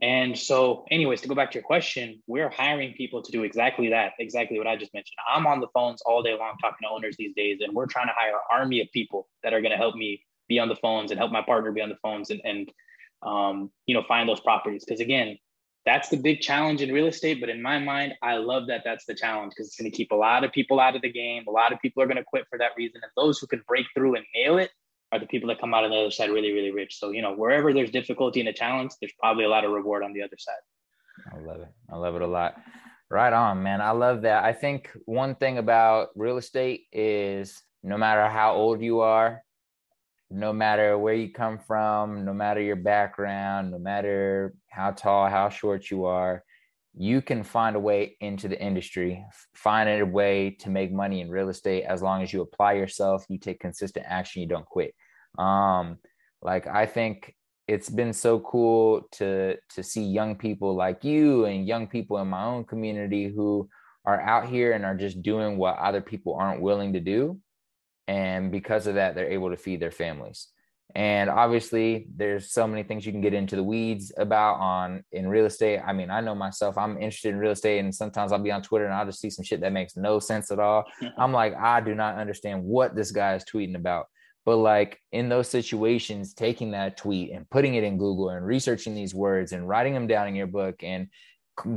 [0.00, 3.90] And so, anyways, to go back to your question, we're hiring people to do exactly
[3.90, 5.16] that, exactly what I just mentioned.
[5.32, 8.08] I'm on the phones all day long talking to owners these days, and we're trying
[8.08, 10.76] to hire an army of people that are going to help me be on the
[10.76, 12.72] phones and help my partner be on the phones and, and
[13.22, 14.84] um, you know, find those properties.
[14.84, 15.38] Because again,
[15.86, 17.40] that's the big challenge in real estate.
[17.40, 20.10] But in my mind, I love that that's the challenge because it's going to keep
[20.10, 21.44] a lot of people out of the game.
[21.48, 23.00] A lot of people are going to quit for that reason.
[23.02, 24.70] And those who can break through and nail it,
[25.12, 26.98] are the people that come out on the other side really, really rich.
[26.98, 30.02] So, you know, wherever there's difficulty and a challenge, there's probably a lot of reward
[30.02, 30.54] on the other side.
[31.32, 31.68] I love it.
[31.92, 32.56] I love it a lot.
[33.10, 33.82] Right on, man.
[33.82, 34.42] I love that.
[34.42, 39.42] I think one thing about real estate is no matter how old you are,
[40.30, 45.50] no matter where you come from, no matter your background, no matter how tall, how
[45.50, 46.42] short you are,
[46.94, 51.30] you can find a way into the industry, find a way to make money in
[51.30, 54.94] real estate as long as you apply yourself, you take consistent action, you don't quit.
[55.38, 55.98] Um,
[56.42, 57.34] like I think
[57.68, 62.28] it's been so cool to to see young people like you and young people in
[62.28, 63.68] my own community who
[64.04, 67.38] are out here and are just doing what other people aren't willing to do.
[68.08, 70.48] And because of that, they're able to feed their families.
[70.94, 75.26] And obviously, there's so many things you can get into the weeds about on in
[75.26, 75.80] real estate.
[75.86, 78.60] I mean, I know myself, I'm interested in real estate, and sometimes I'll be on
[78.62, 80.84] Twitter and I'll just see some shit that makes no sense at all.
[81.16, 84.06] I'm like, I do not understand what this guy is tweeting about.
[84.44, 88.94] But like in those situations, taking that tweet and putting it in Google and researching
[88.94, 91.08] these words and writing them down in your book and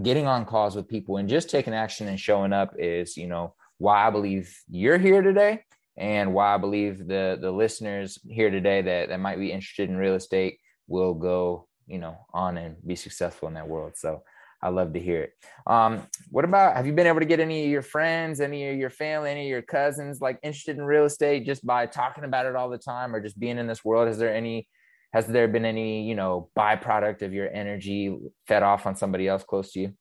[0.02, 3.54] getting on calls with people and just taking action and showing up is, you know,
[3.78, 5.64] why I believe you're here today
[5.98, 9.98] and why I believe the the listeners here today that that might be interested in
[9.98, 13.94] real estate will go, you know, on and be successful in that world.
[13.96, 14.24] So
[14.62, 15.34] I love to hear it.
[15.68, 18.78] Um, what about have you been able to get any of your friends, any of
[18.78, 22.46] your family, any of your cousins like interested in real estate just by talking about
[22.46, 24.08] it all the time or just being in this world?
[24.08, 24.68] Is there any
[25.14, 28.14] has there been any, you know, byproduct of your energy
[28.48, 29.94] fed off on somebody else close to you?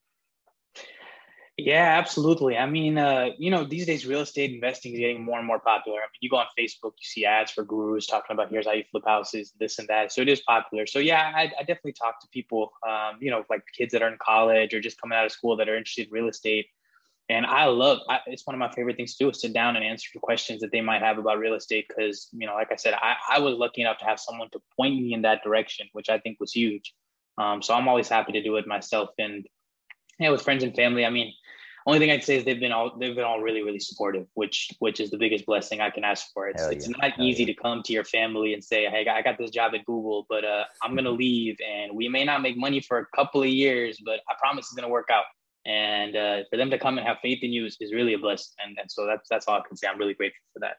[1.56, 2.56] Yeah, absolutely.
[2.56, 5.60] I mean, uh, you know, these days real estate investing is getting more and more
[5.60, 5.98] popular.
[5.98, 8.72] I mean, you go on Facebook, you see ads for gurus talking about here's how
[8.72, 10.10] you flip houses, this and that.
[10.12, 10.84] So it is popular.
[10.88, 14.08] So yeah, I, I definitely talk to people, um, you know, like kids that are
[14.08, 16.66] in college or just coming out of school that are interested in real estate.
[17.28, 19.76] And I love I, it's one of my favorite things to do is sit down
[19.76, 21.86] and answer the questions that they might have about real estate.
[21.88, 24.60] Because you know, like I said, I, I was lucky enough to have someone to
[24.76, 26.94] point me in that direction, which I think was huge.
[27.38, 29.10] Um, so I'm always happy to do it myself.
[29.18, 29.46] And
[30.18, 31.34] yeah, with friends and family, I mean
[31.86, 34.70] only thing I'd say is they've been all they've been all really really supportive, which
[34.78, 36.48] which is the biggest blessing I can ask for.
[36.48, 36.70] It's yeah.
[36.70, 37.54] it's not Hell easy yeah.
[37.54, 40.44] to come to your family and say, hey, I got this job at Google, but
[40.44, 44.00] uh, I'm gonna leave, and we may not make money for a couple of years,
[44.04, 45.24] but I promise it's gonna work out.
[45.66, 48.18] And uh, for them to come and have faith in you is, is really a
[48.18, 49.86] blessing, and and so that's that's all I can say.
[49.86, 50.76] I'm really grateful for that.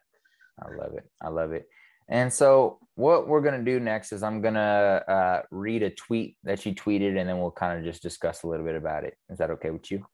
[0.59, 1.03] I love it.
[1.21, 1.67] I love it.
[2.08, 5.89] And so, what we're going to do next is I'm going to uh, read a
[5.89, 9.03] tweet that you tweeted, and then we'll kind of just discuss a little bit about
[9.03, 9.18] it.
[9.30, 10.06] Is that okay with you?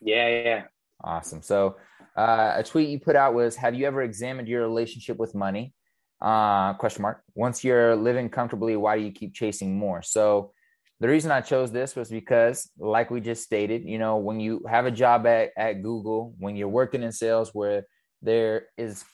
[0.00, 0.62] Yeah, yeah.
[1.02, 1.42] Awesome.
[1.42, 1.76] So,
[2.16, 5.74] uh, a tweet you put out was, "Have you ever examined your relationship with money?"
[6.20, 7.22] Uh, question mark.
[7.34, 10.02] Once you're living comfortably, why do you keep chasing more?
[10.02, 10.52] So,
[11.00, 14.64] the reason I chose this was because, like we just stated, you know, when you
[14.68, 17.84] have a job at, at Google, when you're working in sales where
[18.20, 19.04] there is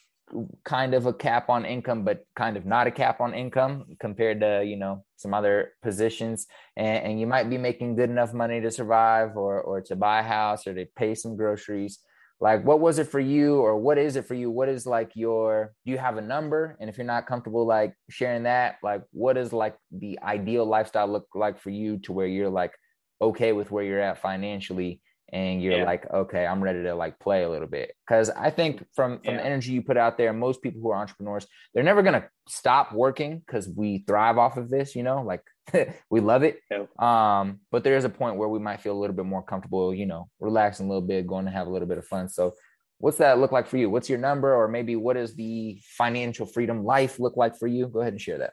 [0.64, 4.40] kind of a cap on income, but kind of not a cap on income compared
[4.40, 6.46] to you know some other positions,
[6.76, 10.20] and, and, you might be making good enough money to survive or or to buy
[10.20, 11.98] a house or to pay some groceries.
[12.40, 14.50] Like, what was it for you, or what is it for you?
[14.50, 15.72] What is like your?
[15.86, 16.76] Do you have a number?
[16.80, 21.08] And if you're not comfortable like sharing that, like, what is like the ideal lifestyle
[21.08, 22.72] look like for you to where you're like
[23.20, 25.00] okay with where you're at financially
[25.34, 25.84] and you're yeah.
[25.84, 29.34] like okay i'm ready to like play a little bit because i think from from
[29.34, 29.36] yeah.
[29.36, 32.26] the energy you put out there most people who are entrepreneurs they're never going to
[32.48, 35.42] stop working because we thrive off of this you know like
[36.10, 36.84] we love it yeah.
[36.98, 39.92] um but there is a point where we might feel a little bit more comfortable
[39.92, 42.54] you know relaxing a little bit going to have a little bit of fun so
[42.98, 46.46] what's that look like for you what's your number or maybe what does the financial
[46.46, 48.52] freedom life look like for you go ahead and share that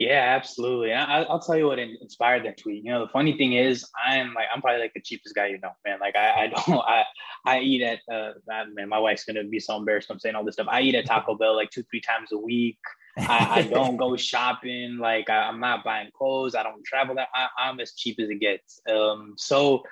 [0.00, 0.94] yeah, absolutely.
[0.94, 2.82] I, will tell you what inspired that tweet.
[2.82, 5.60] You know, the funny thing is, I'm like, I'm probably like the cheapest guy you
[5.60, 6.00] know, man.
[6.00, 7.04] Like, I, I don't, I,
[7.44, 10.10] I eat at, uh, man, my wife's gonna be so embarrassed.
[10.10, 10.68] I'm saying all this stuff.
[10.70, 12.78] I eat at Taco Bell like two, three times a week.
[13.18, 14.96] I, I don't go shopping.
[14.96, 16.54] Like, I, am not buying clothes.
[16.54, 17.16] I don't travel.
[17.16, 18.80] That I, I'm as cheap as it gets.
[18.90, 19.82] Um, so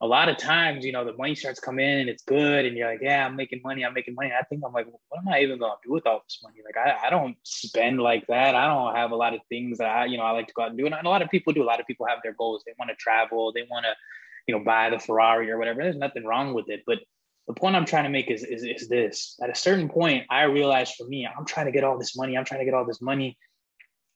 [0.00, 2.76] a lot of times, you know, the money starts coming in and it's good, and
[2.76, 4.30] you're like, yeah, I'm making money, I'm making money.
[4.38, 6.58] I think I'm like, what am I even gonna do with all this money?
[6.64, 8.54] Like, I, I don't spend like that.
[8.54, 10.62] I don't have a lot of things that I, you know, I like to go
[10.62, 10.86] out and do.
[10.86, 11.62] And a lot of people do.
[11.62, 12.62] A lot of people have their goals.
[12.64, 13.52] They want to travel.
[13.52, 13.94] They want to,
[14.46, 15.82] you know, buy the Ferrari or whatever.
[15.82, 16.84] There's nothing wrong with it.
[16.86, 16.98] But
[17.48, 19.36] the point I'm trying to make is, is, is this.
[19.42, 22.38] At a certain point, I realized for me, I'm trying to get all this money.
[22.38, 23.36] I'm trying to get all this money,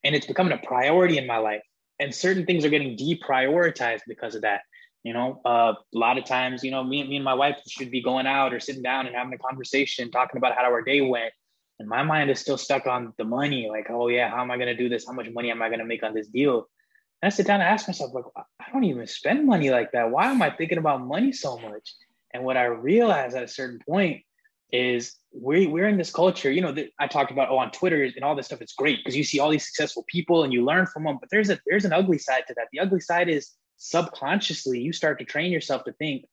[0.05, 1.63] and it's becoming a priority in my life.
[1.99, 4.61] And certain things are getting deprioritized because of that
[5.03, 7.91] you know, uh, a lot of times, you know, me, me and my wife should
[7.91, 11.01] be going out or sitting down and having a conversation, talking about how our day
[11.01, 11.33] went.
[11.79, 13.69] And my mind is still stuck on the money.
[13.69, 15.07] Like, oh yeah, how am I going to do this?
[15.07, 16.69] How much money am I going to make on this deal?
[17.21, 20.11] And I sit down and ask myself, like, I don't even spend money like that.
[20.11, 21.95] Why am I thinking about money so much?
[22.33, 24.23] And what I realized at a certain point
[24.71, 28.05] is we, we're in this culture, you know, that I talked about, oh, on Twitter
[28.05, 30.65] and all this stuff, it's great because you see all these successful people and you
[30.65, 31.19] learn from them.
[31.21, 32.69] But there's a there's an ugly side to that.
[32.73, 33.51] The ugly side is
[33.83, 36.25] subconsciously you start to train yourself to think,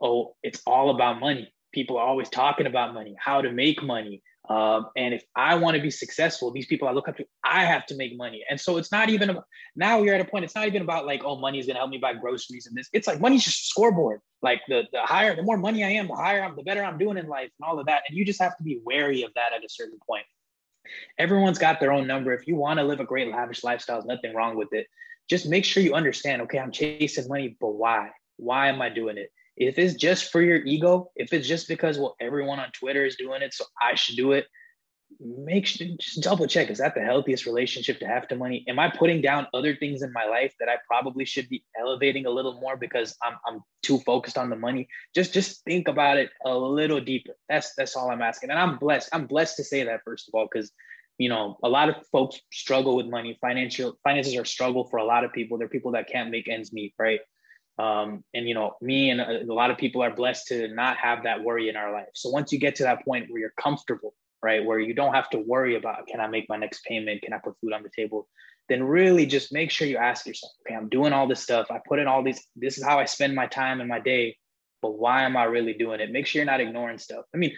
[0.00, 1.52] oh, it's all about money.
[1.72, 4.22] People are always talking about money, how to make money.
[4.48, 7.64] Um, and if I want to be successful, these people I look up to, I
[7.64, 8.44] have to make money.
[8.48, 9.44] And so it's not even about,
[9.74, 11.80] now you're at a point, it's not even about like, oh, money is going to
[11.80, 12.88] help me buy groceries and this.
[12.94, 14.20] It's like money's just a scoreboard.
[14.40, 16.96] Like the, the higher, the more money I am, the higher I'm, the better I'm
[16.96, 18.02] doing in life and all of that.
[18.08, 20.24] And you just have to be wary of that at a certain point.
[21.18, 22.32] Everyone's got their own number.
[22.32, 24.86] If you want to live a great lavish lifestyle, there's nothing wrong with it
[25.28, 28.10] just make sure you understand okay i'm chasing money but why?
[28.36, 29.30] Why am i doing it?
[29.56, 33.16] If it's just for your ego, if it's just because well everyone on Twitter is
[33.16, 34.46] doing it, so I should do it,
[35.18, 38.64] make sure just double check is that the healthiest relationship to have to money?
[38.68, 42.26] Am i putting down other things in my life that i probably should be elevating
[42.26, 44.88] a little more because i'm, I'm too focused on the money?
[45.14, 47.34] Just just think about it a little deeper.
[47.48, 50.34] That's that's all i'm asking and i'm blessed i'm blessed to say that first of
[50.34, 50.70] all because
[51.18, 55.04] you know a lot of folks struggle with money financial finances are struggle for a
[55.04, 57.20] lot of people they're people that can't make ends meet right
[57.78, 60.96] um, and you know me and a, a lot of people are blessed to not
[60.96, 63.52] have that worry in our life so once you get to that point where you're
[63.60, 64.14] comfortable
[64.46, 64.64] right?
[64.64, 67.22] Where you don't have to worry about can I make my next payment?
[67.22, 68.28] Can I put food on the table?
[68.68, 71.66] Then really just make sure you ask yourself, okay, I'm doing all this stuff.
[71.70, 74.36] I put in all these, this is how I spend my time and my day,
[74.82, 76.10] but why am I really doing it?
[76.10, 77.24] Make sure you're not ignoring stuff.
[77.34, 77.52] I mean,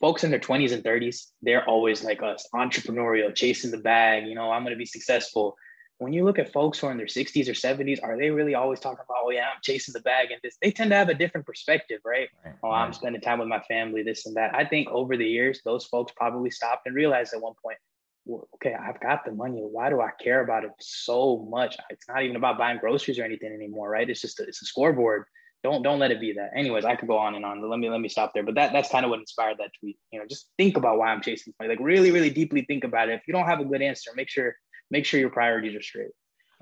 [0.00, 4.34] folks in their 20s and 30s, they're always like us, entrepreneurial, chasing the bag, you
[4.34, 5.56] know, I'm gonna be successful
[5.98, 8.54] when you look at folks who are in their 60s or 70s, are they really
[8.54, 10.56] always talking about, oh, yeah, I'm chasing the bag and this?
[10.60, 12.28] They tend to have a different perspective, right?
[12.44, 14.54] right oh, I'm spending time with my family, this and that.
[14.54, 17.78] I think over the years, those folks probably stopped and realized at one point,
[18.26, 19.60] well, okay, I've got the money.
[19.60, 21.76] Why do I care about it so much?
[21.88, 24.08] It's not even about buying groceries or anything anymore, right?
[24.08, 25.24] It's just a, it's a scoreboard.
[25.62, 26.50] Don't don't let it be that.
[26.54, 28.42] Anyways, I could go on and on, let me let me stop there.
[28.42, 29.98] But that that's kind of what inspired that tweet.
[30.12, 31.70] You know, just think about why I'm chasing money.
[31.70, 33.14] Like really, really deeply think about it.
[33.14, 34.54] If you don't have a good answer, make sure
[34.90, 36.12] make sure your priorities are straight.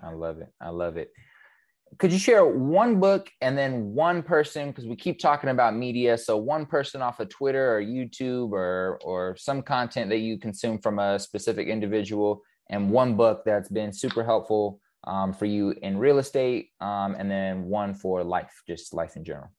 [0.02, 0.48] I love it.
[0.60, 1.10] I love it.
[1.98, 4.68] Could you share one book and then one person?
[4.68, 6.18] Because we keep talking about media.
[6.18, 10.78] So one person off of Twitter or YouTube or or some content that you consume
[10.78, 15.98] from a specific individual, and one book that's been super helpful um, for you in
[15.98, 19.50] real estate, um, and then one for life, just life in general.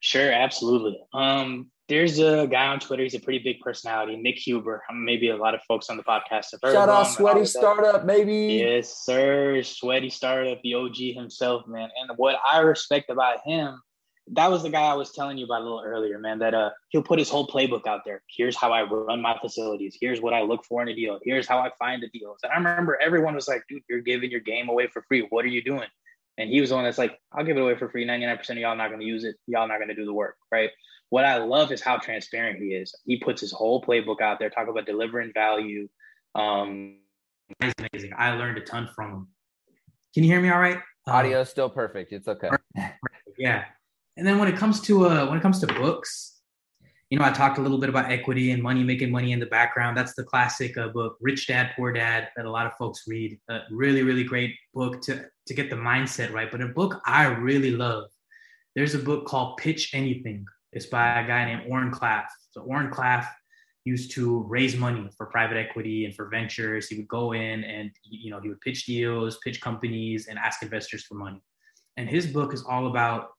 [0.00, 0.98] Sure, absolutely.
[1.14, 3.02] Um, there's a guy on Twitter.
[3.02, 4.82] He's a pretty big personality, Nick Huber.
[4.92, 7.00] Maybe a lot of folks on the podcast have heard Shout of him.
[7.02, 8.62] out Sweaty Startup, maybe.
[8.64, 9.62] Yes, sir.
[9.62, 11.90] Sweaty Startup, the OG himself, man.
[12.00, 13.78] And what I respect about him,
[14.28, 16.38] that was the guy I was telling you about a little earlier, man.
[16.38, 18.22] That uh, he'll put his whole playbook out there.
[18.28, 19.96] Here's how I run my facilities.
[20.00, 21.18] Here's what I look for in a deal.
[21.24, 22.38] Here's how I find the deals.
[22.42, 25.26] And I remember everyone was like, "Dude, you're giving your game away for free.
[25.28, 25.88] What are you doing?"
[26.38, 28.06] And he was the one that's like, I'll give it away for free.
[28.06, 29.36] 99% of y'all not going to use it.
[29.46, 30.70] Y'all not going to do the work, right?
[31.10, 32.94] What I love is how transparent he is.
[33.04, 35.88] He puts his whole playbook out there, talk about delivering value.
[36.34, 37.00] Um,
[37.60, 38.12] it's amazing.
[38.16, 39.28] I learned a ton from him.
[40.14, 40.80] Can you hear me all right?
[41.06, 42.12] Audio is still perfect.
[42.12, 42.48] It's okay.
[43.38, 43.64] yeah.
[44.16, 46.40] And then when it comes to uh, when it comes to books,
[47.10, 49.46] you know, I talked a little bit about equity and money, making money in the
[49.46, 49.96] background.
[49.96, 53.38] That's the classic uh, book, Rich Dad Poor Dad, that a lot of folks read.
[53.50, 56.50] A really, really great book to to get the mindset right.
[56.50, 58.04] But a book I really love.
[58.74, 60.46] There's a book called Pitch Anything.
[60.72, 62.24] It's by a guy named Oren Klaff.
[62.50, 63.26] So Oren Klaff
[63.84, 66.88] used to raise money for private equity and for ventures.
[66.88, 70.62] He would go in and you know he would pitch deals, pitch companies, and ask
[70.62, 71.42] investors for money.
[71.96, 73.30] And his book is all about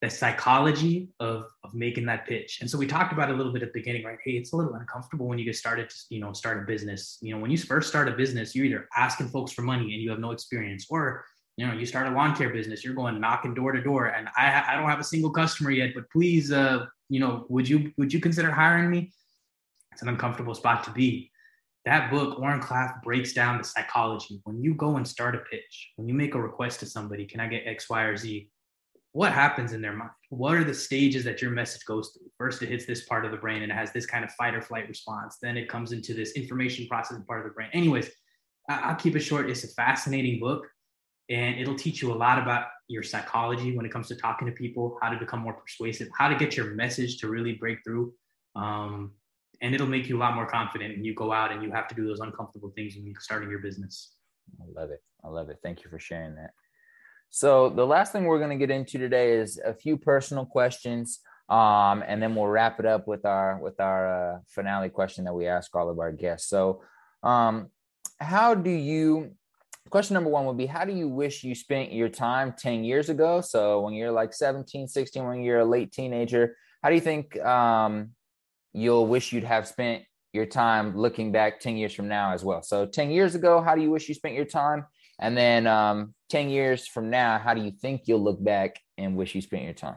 [0.00, 2.58] the psychology of, of making that pitch.
[2.60, 4.18] And so we talked about a little bit at the beginning, right?
[4.24, 7.18] Hey, it's a little uncomfortable when you get started to, you know, start a business.
[7.20, 10.02] You know, when you first start a business, you're either asking folks for money and
[10.02, 11.24] you have no experience, or
[11.56, 14.06] you know, you start a lawn care business, you're going knocking door to door.
[14.06, 17.68] And I I don't have a single customer yet, but please uh, you know, would
[17.68, 19.12] you would you consider hiring me?
[19.92, 21.30] It's an uncomfortable spot to be.
[21.84, 24.40] That book, Oren Klaff, breaks down the psychology.
[24.44, 27.40] When you go and start a pitch, when you make a request to somebody, can
[27.40, 28.48] I get X, Y, or Z?
[29.12, 30.10] What happens in their mind?
[30.28, 32.30] What are the stages that your message goes through?
[32.38, 34.54] First, it hits this part of the brain and it has this kind of fight
[34.54, 35.38] or flight response.
[35.42, 37.70] Then it comes into this information processing part of the brain.
[37.72, 38.10] Anyways,
[38.68, 39.50] I'll keep it short.
[39.50, 40.66] It's a fascinating book
[41.28, 44.52] and it'll teach you a lot about your psychology when it comes to talking to
[44.52, 48.12] people, how to become more persuasive, how to get your message to really break through.
[48.54, 49.12] Um,
[49.60, 51.86] and it'll make you a lot more confident when you go out and you have
[51.88, 54.14] to do those uncomfortable things when you're starting your business.
[54.60, 55.02] I love it.
[55.24, 55.58] I love it.
[55.62, 56.50] Thank you for sharing that.
[57.30, 61.20] So the last thing we're going to get into today is a few personal questions,
[61.48, 65.32] um, and then we'll wrap it up with our with our uh, finale question that
[65.32, 66.48] we ask all of our guests.
[66.48, 66.82] So,
[67.22, 67.70] um,
[68.18, 69.32] how do you?
[69.90, 73.08] Question number one would be How do you wish you spent your time 10 years
[73.08, 73.40] ago?
[73.40, 77.38] So, when you're like 17, 16, when you're a late teenager, how do you think
[77.40, 78.10] um,
[78.72, 80.02] you'll wish you'd have spent
[80.32, 82.62] your time looking back 10 years from now as well?
[82.62, 84.84] So, 10 years ago, how do you wish you spent your time?
[85.20, 89.16] And then um, 10 years from now, how do you think you'll look back and
[89.16, 89.96] wish you spent your time?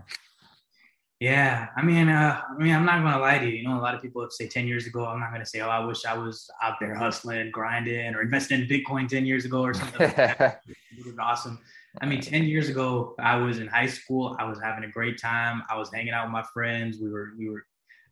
[1.19, 3.57] Yeah, I mean, uh, I mean, I'm not gonna lie to you.
[3.57, 5.05] You know, a lot of people say 10 years ago.
[5.05, 8.61] I'm not gonna say, oh, I wish I was out there hustling, grinding, or investing
[8.61, 10.01] in Bitcoin 10 years ago or something.
[10.01, 10.61] like that.
[10.67, 11.59] It was awesome.
[12.01, 14.35] I mean, 10 years ago, I was in high school.
[14.37, 15.63] I was having a great time.
[15.69, 16.97] I was hanging out with my friends.
[16.99, 17.65] We were we were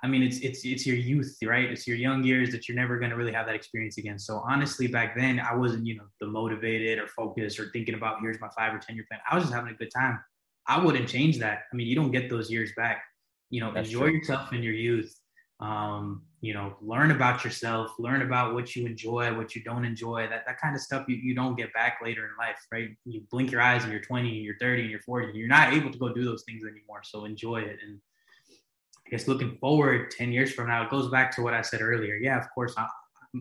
[0.03, 1.69] I mean, it's it's it's your youth, right?
[1.69, 4.17] It's your young years that you're never going to really have that experience again.
[4.17, 8.19] So honestly, back then, I wasn't, you know, the motivated or focused or thinking about
[8.19, 9.19] here's my five or ten year plan.
[9.29, 10.19] I was just having a good time.
[10.67, 11.63] I wouldn't change that.
[11.71, 13.03] I mean, you don't get those years back.
[13.51, 14.17] You know, That's enjoy true.
[14.17, 15.15] yourself in your youth.
[15.59, 20.27] Um, you know, learn about yourself, learn about what you enjoy, what you don't enjoy,
[20.27, 22.89] that, that kind of stuff you, you don't get back later in life, right?
[23.05, 25.47] You blink your eyes and you're 20 and you're 30 and you're 40 and you're
[25.47, 27.01] not able to go do those things anymore.
[27.03, 27.77] So enjoy it.
[27.85, 27.99] And
[29.11, 32.15] guess looking forward 10 years from now, it goes back to what I said earlier.
[32.15, 32.87] Yeah, of course, I,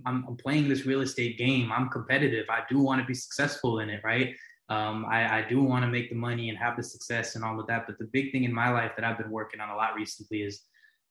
[0.07, 1.73] I'm, I'm playing this real estate game.
[1.73, 2.47] I'm competitive.
[2.51, 4.35] I do want to be successful in it, right?
[4.69, 7.59] Um, I, I do want to make the money and have the success and all
[7.59, 7.87] of that.
[7.87, 10.43] But the big thing in my life that I've been working on a lot recently
[10.43, 10.63] is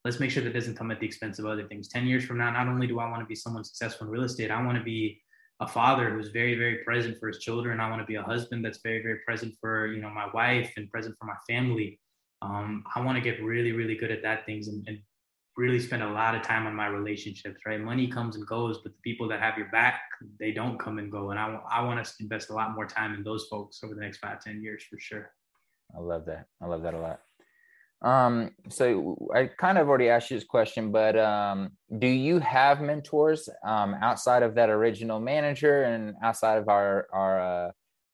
[0.05, 1.89] let's make sure that doesn't come at the expense of other things.
[1.89, 4.23] 10 years from now, not only do I want to be someone successful in real
[4.23, 5.21] estate, I want to be
[5.59, 7.81] a father who's very, very present for his children.
[7.81, 10.71] I want to be a husband that's very, very present for, you know, my wife
[10.77, 11.99] and present for my family.
[12.41, 14.99] Um, I want to get really, really good at that things and, and
[15.57, 17.81] really spend a lot of time on my relationships, right?
[17.81, 20.01] Money comes and goes, but the people that have your back,
[20.39, 21.31] they don't come and go.
[21.31, 24.01] And I, I want to invest a lot more time in those folks over the
[24.01, 25.31] next five, ten years for sure.
[25.95, 26.45] I love that.
[26.61, 27.19] I love that a lot.
[28.01, 32.79] Um, so I kind of already asked you this question, but um, do you have
[32.79, 37.71] mentors um, outside of that original manager and outside of our our uh,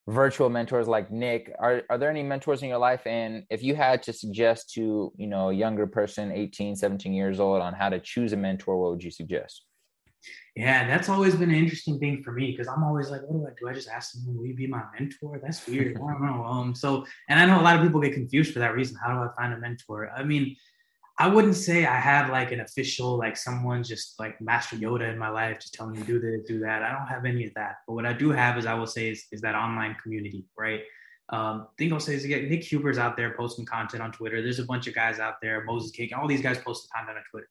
[0.07, 1.53] virtual mentors like Nick?
[1.59, 3.05] Are are there any mentors in your life?
[3.05, 7.39] And if you had to suggest to you know a younger person, 18, 17 years
[7.39, 9.65] old, on how to choose a mentor, what would you suggest?
[10.55, 13.45] Yeah, that's always been an interesting thing for me because I'm always like, what do
[13.45, 13.69] I do?
[13.69, 15.39] I just ask them, will you be my mentor?
[15.43, 15.97] That's weird.
[15.97, 16.45] I don't know.
[16.45, 18.97] Um, so, and I know a lot of people get confused for that reason.
[19.03, 20.09] How do I find a mentor?
[20.15, 20.55] I mean,
[21.17, 25.17] I wouldn't say I have like an official, like someone just like Master Yoda in
[25.17, 26.83] my life, just telling me do this, do that.
[26.83, 27.77] I don't have any of that.
[27.87, 30.81] But what I do have is I will say is, is that online community, right?
[31.29, 34.41] Um, thing I'll say is get Nick Huber's out there posting content on Twitter.
[34.41, 37.23] There's a bunch of guys out there, Moses Kagan, all these guys posting content on
[37.31, 37.49] Twitter.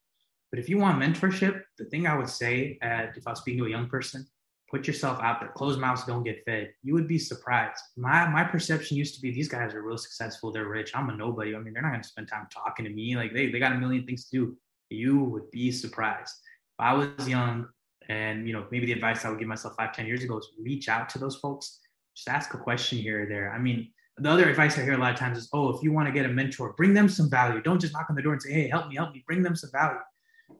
[0.51, 3.61] But if you want mentorship, the thing I would say, at, if I was speaking
[3.61, 4.27] to a young person,
[4.75, 5.51] put yourself out there.
[5.51, 6.73] Closed mouths don't get fed.
[6.83, 7.81] You would be surprised.
[7.97, 10.51] My my perception used to be these guys are real successful.
[10.51, 10.91] They're rich.
[10.97, 11.55] I'm a nobody.
[11.55, 13.15] I mean, they're not going to spend time talking to me.
[13.15, 14.57] Like they they got a million things to do.
[14.91, 16.35] You would be surprised.
[16.77, 17.69] If I was young,
[18.09, 20.49] and you know, maybe the advice I would give myself five, ten years ago is
[20.61, 21.79] reach out to those folks.
[22.17, 23.53] Just ask a question here or there.
[23.53, 25.93] I mean, the other advice I hear a lot of times is, oh, if you
[25.93, 27.63] want to get a mentor, bring them some value.
[27.63, 29.23] Don't just knock on the door and say, hey, help me, help me.
[29.25, 30.01] Bring them some value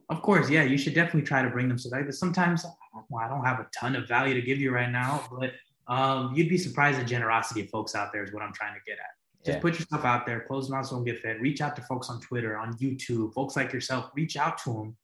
[0.09, 2.05] of course, yeah, you should definitely try to bring them so that.
[2.05, 2.65] But sometimes,
[3.09, 5.53] well, I don't have a ton of value to give you right now, but
[5.87, 8.73] um, you'd be surprised at the generosity of folks out there is what I'm trying
[8.73, 9.45] to get at.
[9.45, 9.61] Just yeah.
[9.61, 11.39] put yourself out there, close mouths don't get fed.
[11.39, 14.09] Reach out to folks on Twitter, on YouTube, folks like yourself.
[14.15, 14.97] Reach out to them,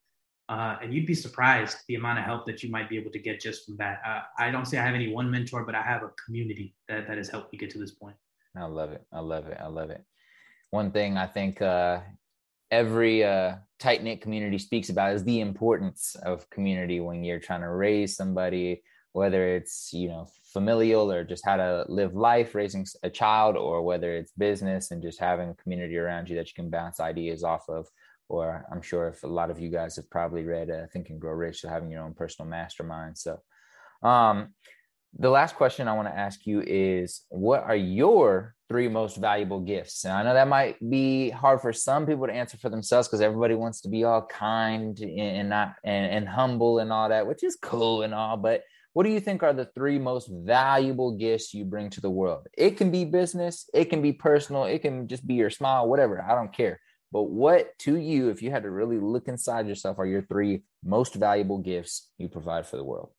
[0.49, 3.19] uh, and you'd be surprised the amount of help that you might be able to
[3.19, 4.01] get just from that.
[4.05, 7.07] Uh, I don't say I have any one mentor, but I have a community that
[7.07, 8.15] that has helped me get to this point.
[8.55, 9.05] I love it.
[9.13, 9.57] I love it.
[9.61, 10.03] I love it.
[10.71, 11.99] One thing I think uh,
[12.71, 17.61] every uh, tight knit community speaks about is the importance of community when you're trying
[17.61, 22.85] to raise somebody, whether it's you know familial or just how to live life raising
[23.03, 26.53] a child, or whether it's business and just having a community around you that you
[26.55, 27.87] can bounce ideas off of.
[28.29, 31.19] Or I'm sure if a lot of you guys have probably read uh, Think and
[31.19, 33.17] Grow Rich, so having your own personal mastermind.
[33.17, 33.41] So,
[34.03, 34.53] um,
[35.17, 39.59] the last question I want to ask you is what are your three most valuable
[39.59, 40.05] gifts?
[40.05, 43.21] And I know that might be hard for some people to answer for themselves because
[43.21, 47.43] everybody wants to be all kind and not and, and humble and all that, which
[47.43, 48.37] is cool and all.
[48.37, 52.09] But what do you think are the three most valuable gifts you bring to the
[52.09, 52.47] world?
[52.57, 56.21] It can be business, it can be personal, it can just be your smile, whatever.
[56.21, 56.79] I don't care.
[57.11, 60.63] But what to you, if you had to really look inside yourself, are your three
[60.83, 63.11] most valuable gifts you provide for the world?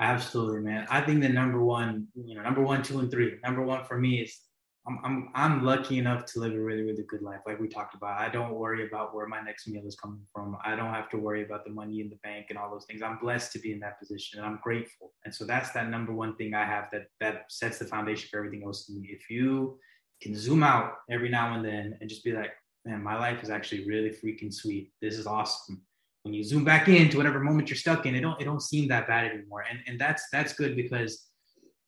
[0.00, 0.86] Absolutely, man.
[0.90, 3.36] I think the number one, you know, number one, two, and three.
[3.44, 4.40] Number one for me is
[4.86, 7.94] I'm I'm I'm lucky enough to live a really really good life, like we talked
[7.94, 8.20] about.
[8.20, 10.56] I don't worry about where my next meal is coming from.
[10.64, 13.02] I don't have to worry about the money in the bank and all those things.
[13.02, 15.12] I'm blessed to be in that position, and I'm grateful.
[15.24, 18.38] And so that's that number one thing I have that that sets the foundation for
[18.38, 19.08] everything else in me.
[19.12, 19.78] If you
[20.20, 22.52] can zoom out every now and then and just be like,
[22.84, 24.92] man, my life is actually really freaking sweet.
[25.00, 25.82] This is awesome
[26.24, 28.88] when you zoom back into whatever moment you're stuck in, it don't it don't seem
[28.88, 29.64] that bad anymore.
[29.70, 31.28] And and that's that's good because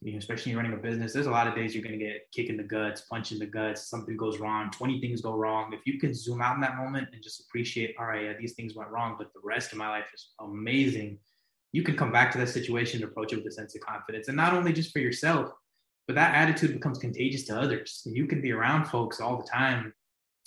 [0.03, 2.51] you know, especially running a business, there's a lot of days you're gonna get kick
[2.51, 5.73] in the guts, punch in the guts, something goes wrong, 20 things go wrong.
[5.73, 8.53] If you can zoom out in that moment and just appreciate, all right, yeah, these
[8.53, 11.19] things went wrong, but the rest of my life is amazing.
[11.73, 14.29] You can come back to that situation and approach it with a sense of confidence.
[14.29, 15.51] And not only just for yourself,
[16.07, 18.03] but that attitude becomes contagious to others.
[18.05, 19.95] You can be around folks all the time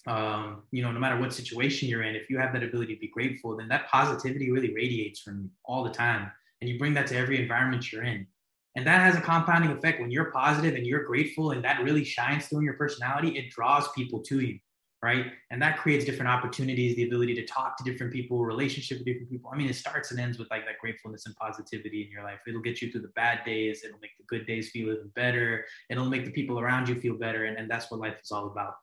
[0.08, 3.00] um, you know, no matter what situation you're in, if you have that ability to
[3.00, 6.32] be grateful, then that positivity really radiates from you all the time.
[6.62, 8.28] And you bring that to every environment you're in.
[8.76, 10.00] And that has a compounding effect.
[10.00, 13.50] When you're positive and you're grateful and that really shines through in your personality, it
[13.50, 14.60] draws people to you.
[15.02, 15.28] right?
[15.50, 19.30] And that creates different opportunities, the ability to talk to different people, relationship with different
[19.30, 19.50] people.
[19.54, 22.40] I mean, it starts and ends with like that gratefulness and positivity in your life.
[22.46, 23.84] It'll get you through the bad days.
[23.86, 25.66] It'll make the good days feel even better.
[25.90, 27.46] It'll make the people around you feel better.
[27.46, 28.74] And, and that's what life is all about.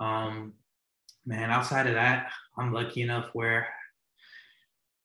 [0.00, 0.54] Um,
[1.24, 3.68] man, outside of that, I'm lucky enough where,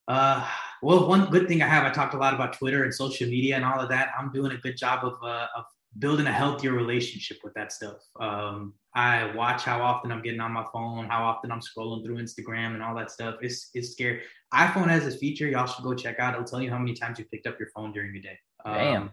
[0.07, 0.47] uh,
[0.81, 3.55] well, one good thing I have, I talked a lot about Twitter and social media
[3.55, 4.09] and all of that.
[4.17, 5.65] I'm doing a good job of, uh, of
[5.99, 7.97] building a healthier relationship with that stuff.
[8.19, 12.17] Um, I watch how often I'm getting on my phone, how often I'm scrolling through
[12.17, 13.35] Instagram and all that stuff.
[13.41, 14.21] It's it's scary.
[14.53, 16.33] iPhone has this feature y'all should go check out.
[16.33, 18.39] It'll tell you how many times you picked up your phone during your day.
[18.65, 19.11] Um, Damn.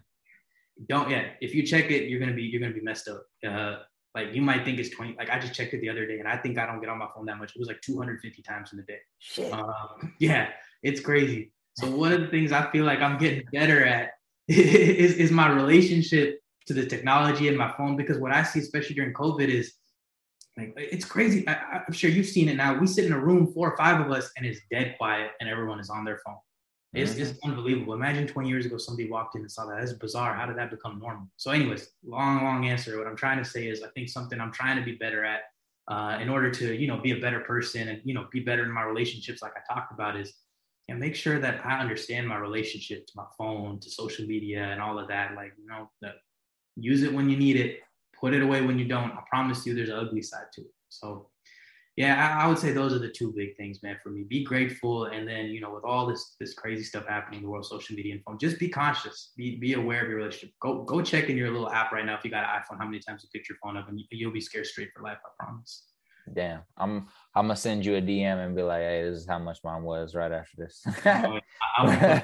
[0.88, 1.28] Don't yeah.
[1.40, 3.24] If you check it, you're gonna be you're gonna be messed up.
[3.46, 3.76] Uh,
[4.14, 5.16] like you might think it's 20.
[5.18, 6.98] Like I just checked it the other day, and I think I don't get on
[6.98, 7.52] my phone that much.
[7.54, 8.98] It was like 250 times in a day.
[9.18, 9.52] Shit.
[9.52, 10.50] Um, yeah,
[10.82, 11.52] it's crazy.
[11.76, 14.10] So one of the things I feel like I'm getting better at
[14.48, 18.94] is, is my relationship to the technology in my phone because what I see, especially
[18.94, 19.74] during COVID, is
[20.56, 21.46] like it's crazy.
[21.48, 22.78] I, am sure you've seen it now.
[22.78, 25.48] We sit in a room, four or five of us, and it's dead quiet, and
[25.48, 26.36] everyone is on their phone.
[26.94, 27.22] It's, mm-hmm.
[27.22, 27.94] it's unbelievable.
[27.94, 29.78] Imagine 20 years ago somebody walked in and saw that.
[29.78, 30.34] That's bizarre.
[30.34, 31.26] How did that become normal?
[31.36, 32.96] So, anyways, long, long answer.
[32.96, 35.40] What I'm trying to say is, I think something I'm trying to be better at,
[35.88, 38.62] uh, in order to, you know, be a better person and you know be better
[38.64, 40.34] in my relationships, like I talked about, is
[40.88, 44.80] and make sure that I understand my relationship to my phone, to social media, and
[44.80, 45.34] all of that.
[45.34, 46.12] Like, you know, the,
[46.76, 47.80] use it when you need it,
[48.18, 49.12] put it away when you don't.
[49.12, 50.74] I promise you, there's an ugly side to it.
[50.90, 51.30] So,
[51.96, 54.24] yeah, I, I, would say those are the two big things, man, for me.
[54.24, 57.50] Be grateful, and then you know, with all this this crazy stuff happening in the
[57.50, 59.32] world, social media and phone, just be conscious.
[59.36, 60.50] Be be aware of your relationship.
[60.60, 62.86] Go go check in your little app right now if you got an iPhone, how
[62.86, 65.18] many times you picked your phone up, and you, you'll be scared straight for life.
[65.24, 65.84] I promise.
[66.32, 69.38] Damn, I'm I'm gonna send you a DM and be like, hey, this is how
[69.38, 70.82] much mine was right after this.
[71.04, 71.40] I,
[71.78, 72.22] oh,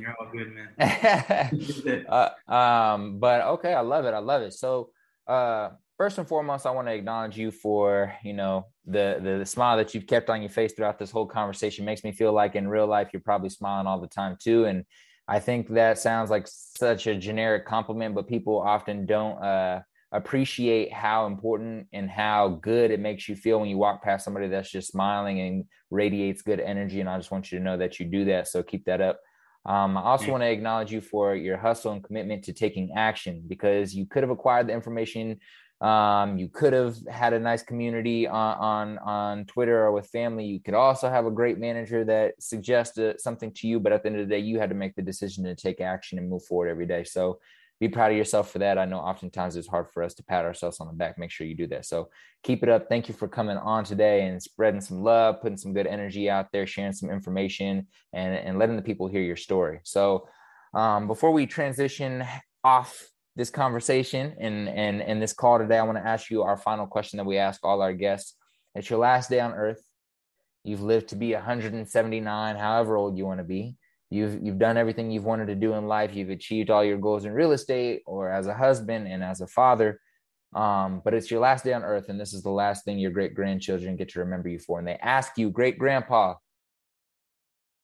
[0.00, 2.06] You're all good, man.
[2.08, 4.14] uh, um, but okay, I love it.
[4.14, 4.54] I love it.
[4.54, 4.90] So,
[5.26, 9.46] uh, first and foremost, I want to acknowledge you for you know the, the, the
[9.46, 11.84] smile that you've kept on your face throughout this whole conversation.
[11.84, 14.84] Makes me feel like in real life you're probably smiling all the time too, and
[15.28, 20.90] I think that sounds like such a generic compliment, but people often don't uh, appreciate
[20.90, 24.70] how important and how good it makes you feel when you walk past somebody that's
[24.70, 27.00] just smiling and radiates good energy.
[27.00, 28.48] And I just want you to know that you do that.
[28.48, 29.20] So keep that up.
[29.66, 33.42] Um, I also want to acknowledge you for your hustle and commitment to taking action
[33.46, 35.40] because you could have acquired the information.
[35.80, 40.44] Um, you could have had a nice community on, on on Twitter or with family.
[40.44, 44.08] You could also have a great manager that suggested something to you, but at the
[44.08, 46.44] end of the day, you had to make the decision to take action and move
[46.44, 47.04] forward every day.
[47.04, 47.38] So
[47.80, 48.76] be proud of yourself for that.
[48.76, 51.16] I know oftentimes it's hard for us to pat ourselves on the back.
[51.16, 51.86] Make sure you do that.
[51.86, 52.08] So
[52.42, 52.88] keep it up.
[52.88, 56.50] Thank you for coming on today and spreading some love, putting some good energy out
[56.50, 59.78] there, sharing some information, and, and letting the people hear your story.
[59.84, 60.28] So
[60.74, 62.24] um, before we transition
[62.64, 63.08] off
[63.38, 66.88] this conversation and, and, and this call today, I want to ask you our final
[66.88, 68.34] question that we ask all our guests.
[68.74, 69.80] It's your last day on earth.
[70.64, 73.76] You've lived to be 179, however old you want to be.
[74.10, 76.16] You've you've done everything you've wanted to do in life.
[76.16, 79.46] You've achieved all your goals in real estate or as a husband and as a
[79.46, 80.00] father.
[80.52, 83.12] Um, but it's your last day on earth and this is the last thing your
[83.12, 84.80] great grandchildren get to remember you for.
[84.80, 86.34] And they ask you great grandpa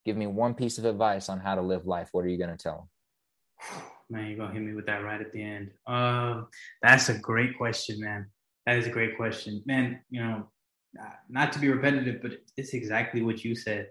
[0.04, 2.08] give me one piece of advice on how to live life.
[2.12, 2.88] What are you going to tell
[3.68, 6.42] them man you're to hit me with that right at the end uh,
[6.82, 8.26] that's a great question man
[8.66, 10.48] that is a great question man you know
[11.28, 13.88] not to be repetitive but it's exactly what you said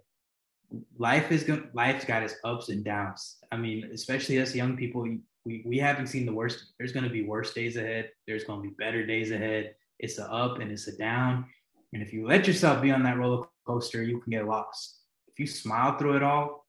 [0.97, 3.37] life is going life's got its ups and downs.
[3.51, 5.07] I mean, especially us young people,
[5.45, 6.73] we, we haven't seen the worst.
[6.77, 8.09] There's to be worse days ahead.
[8.27, 9.75] There's to be better days ahead.
[9.99, 11.45] It's a up and it's a down.
[11.93, 14.99] And if you let yourself be on that roller coaster, you can get lost.
[15.27, 16.62] If you smile through it all,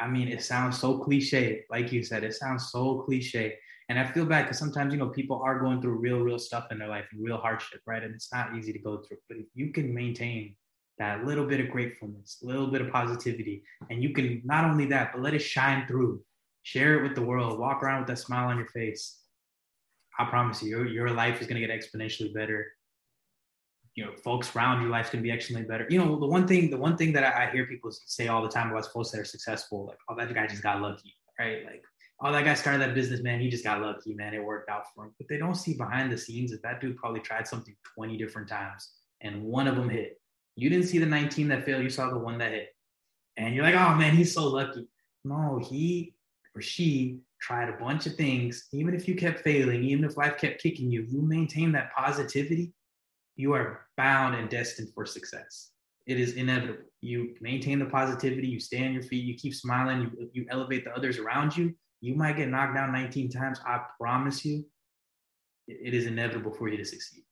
[0.00, 1.64] I mean, it sounds so cliche.
[1.70, 3.58] Like you said, it sounds so cliche.
[3.88, 6.68] And I feel bad because sometimes, you know, people are going through real, real stuff
[6.70, 8.02] in their life and real hardship, right?
[8.02, 9.18] And it's not easy to go through.
[9.28, 10.54] But if you can maintain
[10.98, 13.62] that little bit of gratefulness, a little bit of positivity.
[13.88, 16.22] And you can not only that, but let it shine through.
[16.62, 17.58] Share it with the world.
[17.58, 19.18] Walk around with that smile on your face.
[20.18, 22.66] I promise you, your, your life is going to get exponentially better.
[23.96, 25.86] You know, folks around your life's to be exponentially better.
[25.90, 28.42] You know, the one thing, the one thing that I, I hear people say all
[28.42, 31.64] the time about folks that are successful, like, oh, that guy just got lucky, right?
[31.64, 31.82] Like,
[32.22, 33.40] oh, that guy started that business, man.
[33.40, 34.32] He just got lucky, man.
[34.32, 35.12] It worked out for him.
[35.18, 38.48] But they don't see behind the scenes that that dude probably tried something 20 different
[38.48, 40.20] times and one of them hit
[40.60, 42.68] you didn't see the 19 that failed, you saw the one that hit.
[43.36, 44.86] And you're like, oh man, he's so lucky.
[45.24, 46.14] No, he
[46.54, 48.68] or she tried a bunch of things.
[48.72, 52.72] Even if you kept failing, even if life kept kicking you, you maintain that positivity,
[53.40, 55.70] you are bound and destined for success.
[56.06, 56.84] It is inevitable.
[57.00, 60.84] You maintain the positivity, you stay on your feet, you keep smiling, you, you elevate
[60.84, 61.74] the others around you.
[62.02, 63.60] You might get knocked down 19 times.
[63.64, 64.66] I promise you,
[65.66, 67.22] it is inevitable for you to succeed.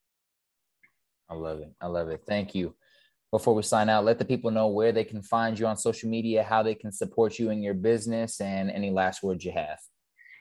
[1.29, 1.73] I love it.
[1.81, 2.23] I love it.
[2.27, 2.75] Thank you.
[3.31, 6.09] Before we sign out, let the people know where they can find you on social
[6.09, 9.79] media, how they can support you in your business, and any last words you have.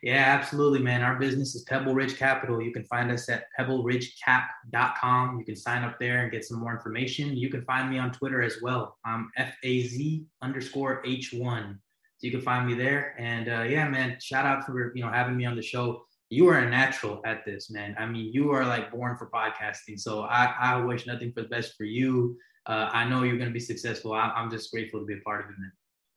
[0.04, 1.02] Yeah, absolutely, man.
[1.02, 2.62] Our business is Pebble Ridge Capital.
[2.62, 5.40] You can find us at pebbleridgecap.com.
[5.40, 7.36] You can sign up there and get some more information.
[7.36, 8.98] You can find me on Twitter as well.
[9.06, 11.80] I'm F-A-Z underscore H1.
[12.20, 13.16] So you can find me there.
[13.18, 16.04] And uh, yeah, man, shout out for, you know, having me on the show.
[16.30, 17.96] You are a natural at this, man.
[17.98, 20.00] I mean, you are like born for podcasting.
[20.00, 22.38] So I, I wish nothing for the best for you.
[22.68, 24.14] Uh, I know you're going to be successful.
[24.14, 25.72] I, I'm just grateful to be a part of it, man.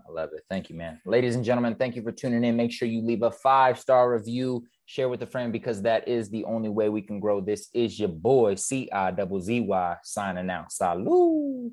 [0.08, 0.44] I love it.
[0.48, 1.00] Thank you, man.
[1.04, 2.56] Ladies and gentlemen, thank you for tuning in.
[2.56, 6.30] Make sure you leave a five star review, share with a friend because that is
[6.30, 7.40] the only way we can grow.
[7.40, 10.70] This is your boy, C I Z Y, signing out.
[10.70, 11.72] Salud.